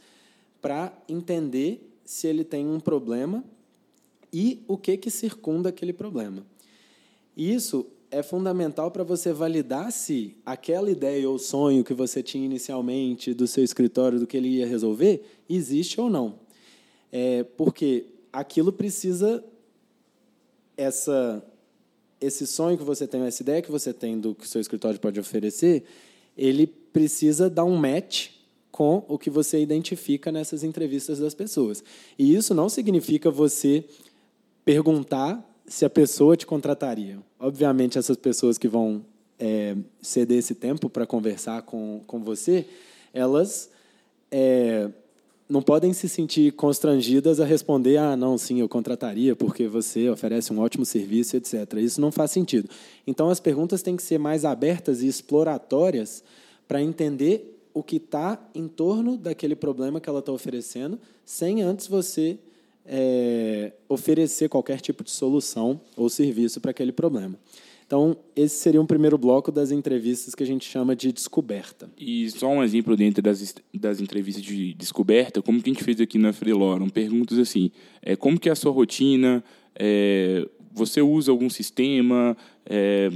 [0.63, 3.45] para entender se ele tem um problema
[4.39, 6.47] e o que, que circunda aquele problema.
[7.35, 13.33] Isso é fundamental para você validar se aquela ideia ou sonho que você tinha inicialmente
[13.33, 16.39] do seu escritório, do que ele ia resolver, existe ou não.
[17.11, 19.43] É, porque aquilo precisa,
[20.77, 21.43] essa,
[22.21, 25.01] esse sonho que você tem, essa ideia que você tem do que o seu escritório
[25.01, 25.83] pode oferecer,
[26.37, 28.33] ele precisa dar um match
[28.71, 31.83] com o que você identifica nessas entrevistas das pessoas.
[32.19, 33.87] E isso não significa você
[34.67, 37.19] perguntar se a pessoa te contrataria.
[37.39, 39.05] Obviamente, essas pessoas que vão
[39.39, 42.67] é, ceder esse tempo para conversar com, com você,
[43.15, 43.71] elas
[44.29, 44.91] é,
[45.49, 50.53] não podem se sentir constrangidas a responder: ah, não, sim, eu contrataria porque você oferece
[50.53, 51.75] um ótimo serviço, etc.
[51.77, 52.69] Isso não faz sentido.
[53.07, 56.25] Então, as perguntas têm que ser mais abertas e exploratórias
[56.67, 61.87] para entender o que está em torno daquele problema que ela está oferecendo, sem antes
[61.87, 62.37] você
[62.87, 67.39] é, oferecer qualquer tipo de solução ou serviço para aquele problema.
[67.87, 71.89] Então, esse seria um primeiro bloco das entrevistas que a gente chama de descoberta.
[71.97, 76.01] E só um exemplo dentro das, das entrevistas de descoberta, como que a gente fez
[76.01, 77.71] aqui na Freelorum, perguntas assim,
[78.03, 79.43] é, como que é a sua rotina,
[79.77, 83.09] é, você usa algum sistema, é,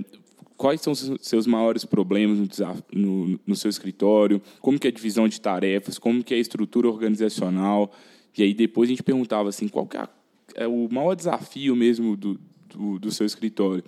[0.56, 2.48] quais são os seus maiores problemas no,
[2.92, 6.40] no, no, seu escritório, como que é a divisão de tarefas, como que é a
[6.40, 7.90] estrutura organizacional,
[8.36, 10.08] e aí depois a gente perguntava assim, qual que é a
[10.54, 13.84] é o maior desafio mesmo do, do, do seu escritório.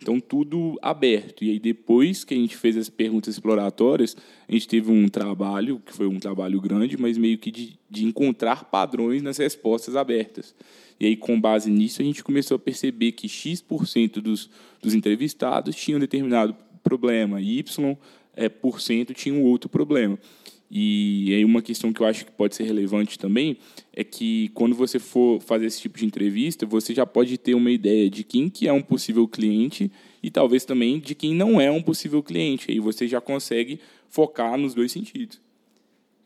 [0.00, 1.42] Então, tudo aberto.
[1.42, 4.14] E aí, depois que a gente fez as perguntas exploratórias,
[4.46, 8.04] a gente teve um trabalho, que foi um trabalho grande, mas meio que de, de
[8.04, 10.54] encontrar padrões nas respostas abertas.
[11.00, 14.50] E aí, com base nisso, a gente começou a perceber que X% dos,
[14.82, 17.96] dos entrevistados tinham determinado problema, e Y
[18.34, 20.18] é, por cento tinha um outro problema.
[20.70, 23.56] E aí uma questão que eu acho que pode ser relevante também
[23.92, 27.70] é que quando você for fazer esse tipo de entrevista, você já pode ter uma
[27.70, 29.90] ideia de quem que é um possível cliente
[30.22, 32.70] e talvez também de quem não é um possível cliente.
[32.70, 35.40] Aí você já consegue focar nos dois sentidos.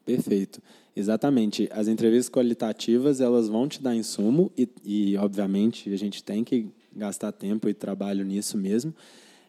[0.04, 0.62] Perfeito.
[0.96, 1.68] Exatamente.
[1.70, 6.66] As entrevistas qualitativas, elas vão te dar insumo e, e obviamente, a gente tem que
[6.94, 8.94] gastar tempo e trabalho nisso mesmo.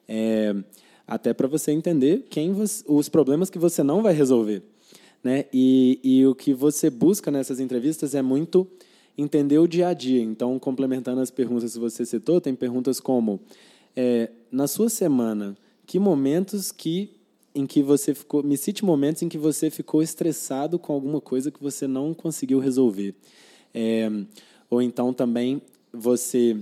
[0.08, 0.54] É,
[1.08, 4.62] até para você entender quem você, os problemas que você não vai resolver.
[5.24, 5.46] Né?
[5.54, 8.68] E, e o que você busca nessas entrevistas é muito
[9.18, 10.22] entender o dia a dia.
[10.22, 13.40] Então, complementando as perguntas que você citou, tem perguntas como:
[13.96, 15.56] é, na sua semana,
[15.86, 17.12] que momentos que
[17.54, 21.52] em que você ficou, me cite momentos em que você ficou estressado com alguma coisa
[21.52, 23.14] que você não conseguiu resolver.
[23.74, 24.10] É,
[24.70, 25.62] ou então também
[25.92, 26.58] você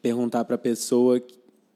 [0.00, 1.20] perguntar para a pessoa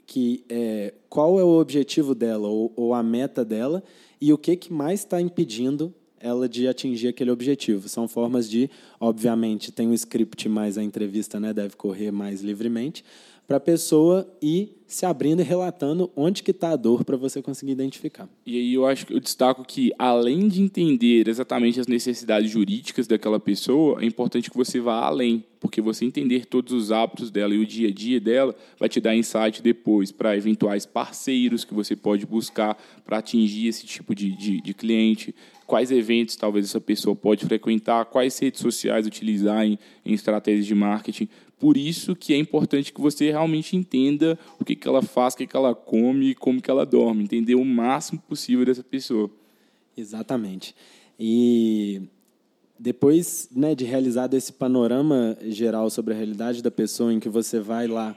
[0.07, 3.83] que é, qual é o objetivo dela ou, ou a meta dela
[4.21, 7.89] e o que, que mais está impedindo ela de atingir aquele objetivo.
[7.89, 8.69] São formas de,
[9.01, 13.03] obviamente, tem um script, mas a entrevista né, deve correr mais livremente,
[13.51, 17.43] para a pessoa ir se abrindo e relatando onde que está a dor para você
[17.43, 18.29] conseguir identificar.
[18.47, 23.09] E aí eu acho que eu destaco que, além de entender exatamente as necessidades jurídicas
[23.09, 27.53] daquela pessoa, é importante que você vá além, porque você entender todos os hábitos dela
[27.53, 31.75] e o dia a dia dela vai te dar insight depois para eventuais parceiros que
[31.75, 35.35] você pode buscar para atingir esse tipo de, de, de cliente,
[35.67, 40.75] quais eventos talvez essa pessoa pode frequentar, quais redes sociais utilizar em, em estratégias de
[40.75, 41.29] marketing,
[41.61, 45.37] por isso que é importante que você realmente entenda o que, que ela faz, o
[45.37, 49.31] que, que ela come, como que ela dorme, entender o máximo possível dessa pessoa.
[49.95, 50.75] Exatamente.
[51.19, 52.01] E
[52.79, 57.61] depois né, de realizado esse panorama geral sobre a realidade da pessoa, em que você
[57.61, 58.17] vai lá,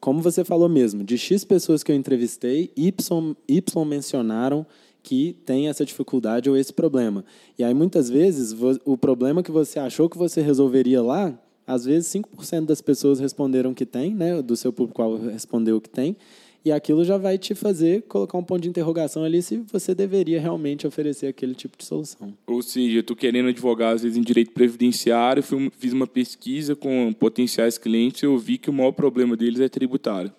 [0.00, 4.66] como você falou mesmo, de X pessoas que eu entrevistei, Y, y mencionaram
[5.02, 7.24] que tem essa dificuldade ou esse problema.
[7.58, 11.38] E aí, muitas vezes, o problema que você achou que você resolveria lá
[11.68, 16.16] às vezes, 5% das pessoas responderam que tem, né, do seu público respondeu que tem,
[16.64, 20.40] e aquilo já vai te fazer colocar um ponto de interrogação ali se você deveria
[20.40, 22.32] realmente oferecer aquele tipo de solução.
[22.46, 27.76] Ou seja, estou querendo advogar, às vezes, em direito previdenciário, fiz uma pesquisa com potenciais
[27.76, 30.32] clientes e eu vi que o maior problema deles é tributário.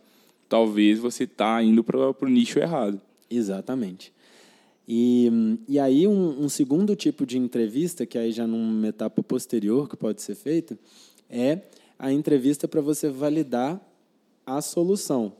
[0.49, 2.99] Talvez você está indo para o nicho errado.
[3.29, 4.11] Exatamente.
[4.91, 5.29] E,
[5.67, 9.95] e aí, um, um segundo tipo de entrevista, que aí já numa etapa posterior que
[9.95, 10.77] pode ser feita,
[11.29, 11.61] é
[11.97, 13.79] a entrevista para você validar
[14.45, 15.33] a solução.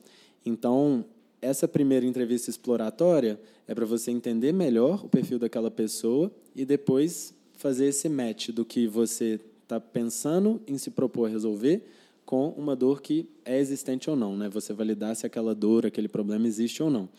[0.45, 1.05] Então,
[1.41, 7.33] essa primeira entrevista exploratória é para você entender melhor o perfil daquela pessoa e depois
[7.53, 11.85] fazer esse match do que você está pensando em se propor a resolver
[12.25, 14.49] com uma dor que é existente ou não, né?
[14.49, 17.09] Você validar se aquela dor, aquele problema existe ou não.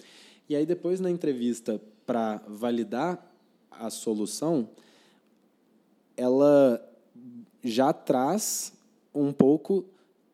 [0.49, 3.35] E aí depois na entrevista para validar
[3.71, 4.69] a solução,
[6.17, 6.81] ela
[7.63, 8.73] já traz
[9.15, 9.85] um pouco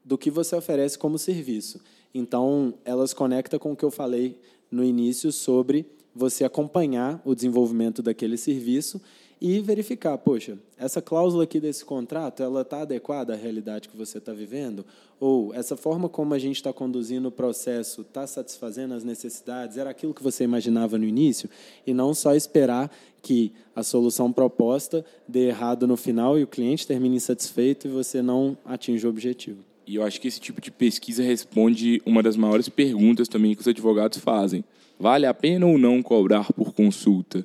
[0.04, 1.80] do que você oferece como serviço.
[2.14, 8.02] Então, elas conectam com o que eu falei no início sobre você acompanhar o desenvolvimento
[8.02, 9.00] daquele serviço
[9.40, 14.16] e verificar, poxa, essa cláusula aqui desse contrato, ela está adequada à realidade que você
[14.18, 14.84] está vivendo?
[15.20, 19.76] Ou essa forma como a gente está conduzindo o processo está satisfazendo as necessidades?
[19.76, 21.50] Era aquilo que você imaginava no início?
[21.86, 22.90] E não só esperar
[23.22, 28.22] que a solução proposta dê errado no final e o cliente termine insatisfeito e você
[28.22, 29.58] não atinja o objetivo.
[29.86, 33.60] E eu acho que esse tipo de pesquisa responde uma das maiores perguntas também que
[33.60, 34.64] os advogados fazem.
[34.98, 37.44] Vale a pena ou não cobrar por consulta?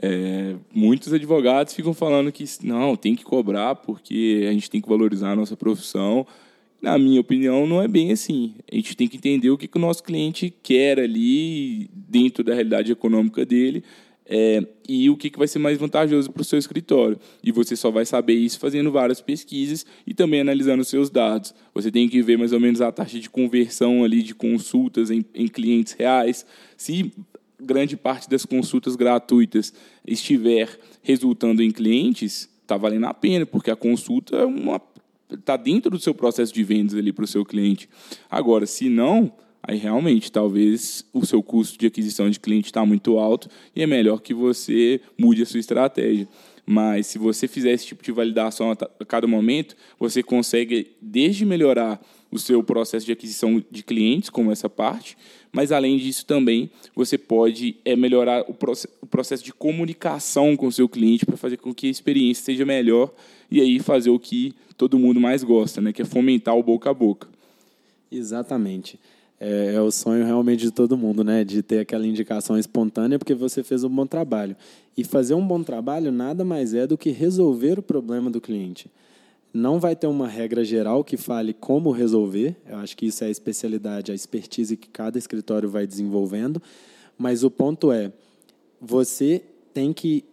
[0.00, 4.88] É, muitos advogados ficam falando que não, tem que cobrar porque a gente tem que
[4.88, 6.26] valorizar a nossa profissão.
[6.80, 8.54] Na minha opinião, não é bem assim.
[8.70, 12.54] A gente tem que entender o que, que o nosso cliente quer ali, dentro da
[12.54, 13.82] realidade econômica dele,
[14.30, 17.18] é, e o que, que vai ser mais vantajoso para o seu escritório.
[17.42, 21.52] E você só vai saber isso fazendo várias pesquisas e também analisando os seus dados.
[21.74, 25.24] Você tem que ver mais ou menos a taxa de conversão ali de consultas em,
[25.34, 26.46] em clientes reais.
[26.76, 27.10] Se
[27.60, 29.72] grande parte das consultas gratuitas
[30.06, 34.80] estiver resultando em clientes, está valendo a pena, porque a consulta é uma
[35.30, 37.88] está dentro do seu processo de vendas ali para o seu cliente.
[38.30, 39.32] Agora, se não,
[39.62, 43.86] aí realmente talvez o seu custo de aquisição de cliente está muito alto e é
[43.86, 46.28] melhor que você mude a sua estratégia.
[46.64, 52.00] Mas se você fizer esse tipo de validação a cada momento, você consegue desde melhorar
[52.30, 55.16] o seu processo de aquisição de clientes, como essa parte,
[55.50, 58.56] mas além disso também você pode é, melhorar o,
[59.00, 62.66] o processo de comunicação com o seu cliente para fazer com que a experiência seja
[62.66, 63.12] melhor
[63.50, 66.90] e aí fazer o que todo mundo mais gosta, né, que é fomentar o boca
[66.90, 67.28] a boca.
[68.10, 68.98] Exatamente.
[69.40, 71.44] É, é, o sonho realmente de todo mundo, né?
[71.44, 74.56] De ter aquela indicação espontânea porque você fez um bom trabalho.
[74.96, 78.90] E fazer um bom trabalho nada mais é do que resolver o problema do cliente.
[79.52, 82.56] Não vai ter uma regra geral que fale como resolver.
[82.66, 86.62] Eu acho que isso é a especialidade, a expertise que cada escritório vai desenvolvendo.
[87.16, 88.12] Mas o ponto é,
[88.80, 89.42] você
[89.72, 90.24] tem que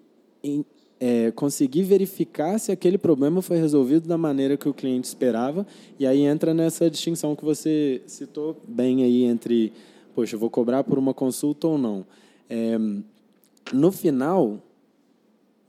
[0.99, 5.66] é, conseguir verificar se aquele problema foi resolvido da maneira que o cliente esperava.
[5.99, 9.74] E aí entra nessa distinção que você citou bem aí entre,
[10.13, 12.05] poxa, vou cobrar por uma consulta ou não.
[12.49, 12.78] É,
[13.74, 14.61] no final,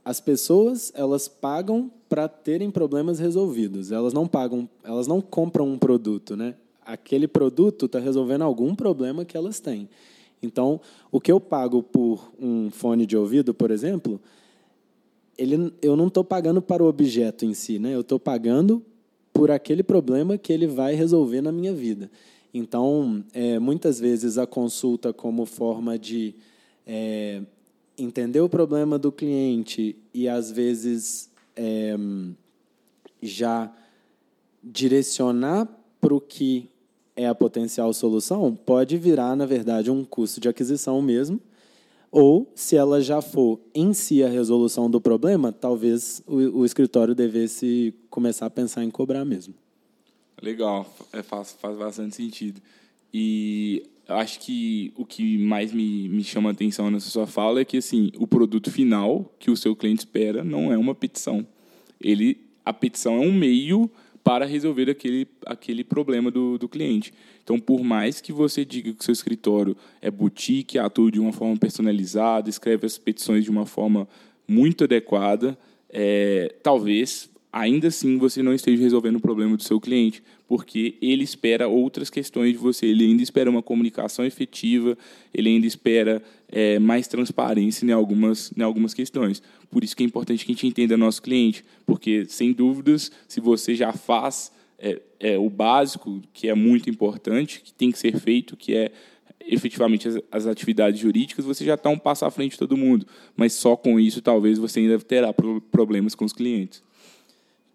[0.07, 3.91] as pessoas elas pagam para terem problemas resolvidos.
[3.91, 6.55] Elas não pagam, elas não compram um produto, né?
[6.81, 9.89] Aquele produto está resolvendo algum problema que elas têm.
[10.41, 10.79] Então,
[11.11, 14.17] o que eu pago por um fone de ouvido, por exemplo,
[15.37, 17.93] ele, eu não estou pagando para o objeto em si, né?
[17.93, 18.81] Eu estou pagando
[19.33, 22.09] por aquele problema que ele vai resolver na minha vida.
[22.53, 26.33] Então, é, muitas vezes a consulta como forma de
[26.85, 27.41] é,
[27.97, 31.95] entender o problema do cliente e, às vezes, é,
[33.21, 33.73] já
[34.63, 35.67] direcionar
[35.99, 36.69] para o que
[37.15, 41.41] é a potencial solução, pode virar, na verdade, um custo de aquisição mesmo.
[42.11, 47.15] Ou, se ela já for em si a resolução do problema, talvez o, o escritório
[47.15, 49.53] devesse começar a pensar em cobrar mesmo.
[50.41, 52.61] Legal, é, faz, faz bastante sentido.
[53.13, 57.65] E acho que o que mais me, me chama a atenção nessa sua fala é
[57.65, 61.45] que assim o produto final que o seu cliente espera não é uma petição.
[61.99, 63.89] Ele, a petição é um meio
[64.23, 67.13] para resolver aquele, aquele problema do, do cliente.
[67.41, 71.55] Então, por mais que você diga que seu escritório é boutique, atua de uma forma
[71.55, 74.05] personalizada, escreve as petições de uma forma
[74.45, 75.57] muito adequada,
[75.89, 81.23] é, talvez ainda assim você não esteja resolvendo o problema do seu cliente, porque ele
[81.23, 84.97] espera outras questões de você, ele ainda espera uma comunicação efetiva,
[85.33, 89.43] ele ainda espera é, mais transparência em algumas, em algumas questões.
[89.69, 93.41] Por isso que é importante que a gente entenda nosso cliente, porque, sem dúvidas, se
[93.41, 98.17] você já faz é, é, o básico, que é muito importante, que tem que ser
[98.17, 98.91] feito, que é
[99.45, 103.05] efetivamente as, as, atividades jurídicas, você já está um passo à frente de todo mundo.
[103.35, 105.33] Mas só com isso, talvez, você ainda terá
[105.71, 106.83] problemas com os clientes.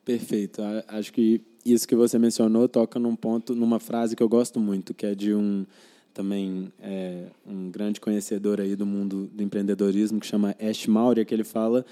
[0.05, 0.63] Perfeito.
[0.89, 4.93] Acho que isso que você mencionou toca num ponto, numa frase que eu gosto muito,
[4.95, 5.65] que é de um
[6.13, 11.33] também é, um grande conhecedor aí do mundo do empreendedorismo que chama Ash Maurya, que
[11.33, 11.87] ele fala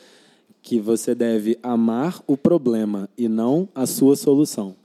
[0.63, 4.77] que você deve amar o problema e não a sua solução.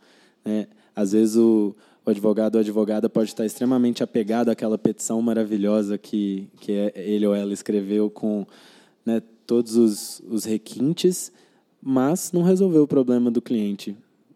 [0.43, 0.67] Né?
[0.95, 1.75] Às vezes o,
[2.05, 7.27] o advogado ou advogada pode estar extremamente apegado àquela petição maravilhosa que, que é, ele
[7.27, 8.45] ou ela escreveu com
[9.05, 11.31] né, todos os, os requintes,
[11.81, 13.95] mas não resolveu o problema do cliente.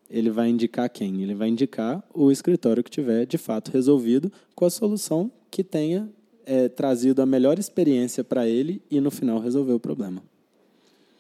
[0.10, 1.22] Ele vai indicar quem?
[1.22, 6.10] Ele vai indicar o escritório que tiver de fato resolvido com a solução que tenha
[6.45, 10.24] é, trazido a melhor experiência para ele e no final resolver o problema.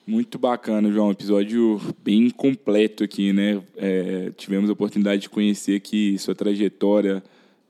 [0.07, 1.11] Muito bacana, João.
[1.11, 3.61] Episódio bem completo aqui, né?
[3.77, 7.21] É, tivemos a oportunidade de conhecer que sua trajetória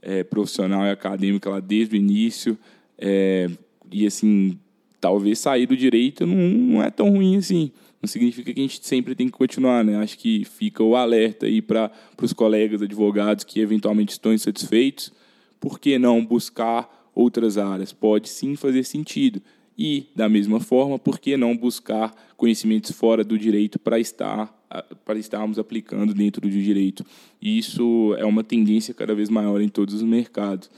[0.01, 2.57] é, profissional e acadêmica lá desde o início.
[2.97, 3.49] É,
[3.91, 4.57] e assim,
[5.01, 8.85] talvez sair do direito não, não é tão ruim assim não significa que a gente
[8.85, 9.97] sempre tem que continuar, né?
[9.97, 11.91] Acho que fica o alerta aí para
[12.21, 15.11] os colegas advogados que eventualmente estão insatisfeitos.
[15.59, 17.91] Por que não buscar outras áreas?
[17.91, 19.41] Pode sim fazer sentido.
[19.77, 24.57] E, da mesma forma, por que não buscar conhecimentos fora do direito para estar
[25.03, 27.05] para estarmos aplicando dentro do direito?
[27.41, 30.69] E isso é uma tendência cada vez maior em todos os mercados.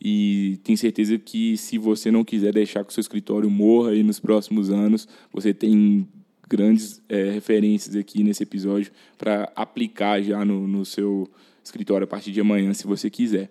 [0.00, 4.02] E tenho certeza que se você não quiser deixar que o seu escritório morra aí
[4.02, 6.06] nos próximos anos, você tem
[6.46, 11.28] grandes é, referências aqui nesse episódio para aplicar já no, no seu
[11.62, 13.50] escritório a partir de amanhã, se você quiser.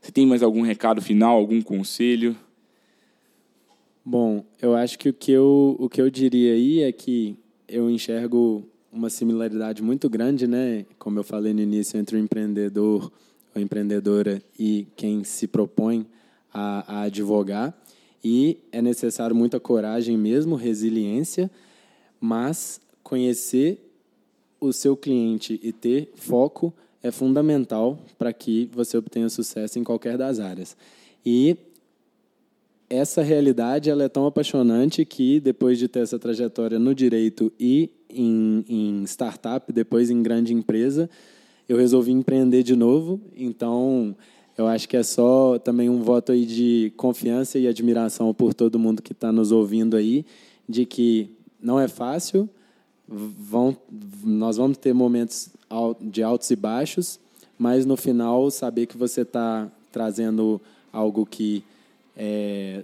[0.00, 2.36] Você tem mais algum recado final, algum conselho?
[4.04, 7.36] Bom, eu acho que o que eu, o que eu diria aí é que
[7.68, 10.86] eu enxergo uma similaridade muito grande, né?
[10.98, 13.12] Como eu falei no início, entre o empreendedor
[13.54, 16.06] ou empreendedora e quem se propõe
[16.52, 17.76] a, a advogar.
[18.22, 21.50] E é necessário muita coragem mesmo, resiliência,
[22.20, 23.78] mas conhecer
[24.60, 30.18] o seu cliente e ter foco é fundamental para que você obtenha sucesso em qualquer
[30.18, 30.76] das áreas.
[31.24, 31.56] E
[32.90, 37.88] essa realidade ela é tão apaixonante que depois de ter essa trajetória no direito e
[38.10, 41.08] em, em startup, depois em grande empresa,
[41.68, 43.20] eu resolvi empreender de novo.
[43.36, 44.16] Então,
[44.58, 48.78] eu acho que é só também um voto aí de confiança e admiração por todo
[48.78, 50.26] mundo que está nos ouvindo aí,
[50.68, 51.30] de que
[51.62, 52.48] não é fácil,
[53.08, 53.76] vão,
[54.22, 55.50] nós vamos ter momentos
[56.00, 57.18] de altos e baixos,
[57.58, 60.60] mas no final saber que você está trazendo
[60.92, 61.64] algo que
[62.16, 62.82] é,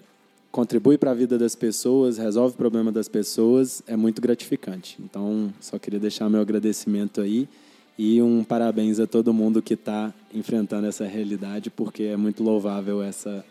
[0.51, 4.97] contribui para a vida das pessoas, resolve o problema das pessoas, é muito gratificante.
[5.01, 7.49] Então, só queria deixar meu agradecimento aí
[7.99, 13.03] e um parabéns a todo mundo que está enfrentando essa realidade, porque é muito louvável
[13.03, 13.45] essa,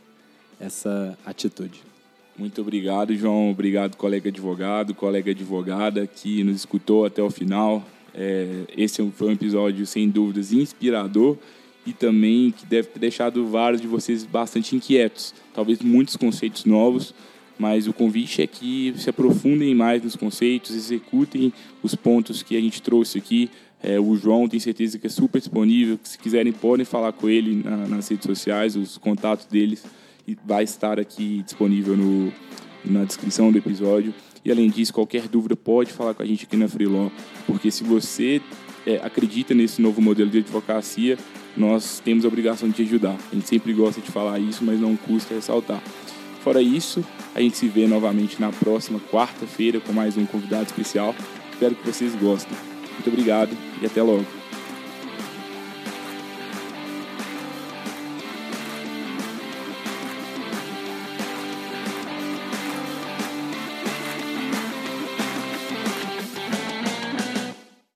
[0.59, 1.94] essa atitude.
[2.37, 3.49] Muito obrigado, João.
[3.49, 7.81] Obrigado, colega advogado, colega advogada que nos escutou até o final.
[8.13, 11.37] É, esse foi um episódio, sem dúvidas, inspirador
[11.85, 15.33] e também que deve ter deixado vários de vocês bastante inquietos.
[15.53, 17.13] Talvez muitos conceitos novos,
[17.57, 22.59] mas o convite é que se aprofundem mais nos conceitos, executem os pontos que a
[22.59, 23.49] gente trouxe aqui.
[23.81, 25.97] É, o João tem certeza que é super disponível.
[26.03, 29.85] Se quiserem, podem falar com ele na, nas redes sociais, os contatos deles
[30.27, 32.31] e vai estar aqui disponível no,
[32.83, 34.13] na descrição do episódio.
[34.43, 37.09] E além disso, qualquer dúvida pode falar com a gente aqui na Freeló,
[37.47, 38.41] porque se você
[38.85, 41.17] é, acredita nesse novo modelo de advocacia,
[41.57, 43.17] nós temos a obrigação de te ajudar.
[43.31, 45.81] A gente sempre gosta de falar isso, mas não custa ressaltar.
[46.41, 47.03] Fora isso,
[47.33, 51.15] a gente se vê novamente na próxima quarta-feira com mais um convidado especial.
[51.51, 52.55] Espero que vocês gostem.
[52.93, 54.34] Muito obrigado e até logo.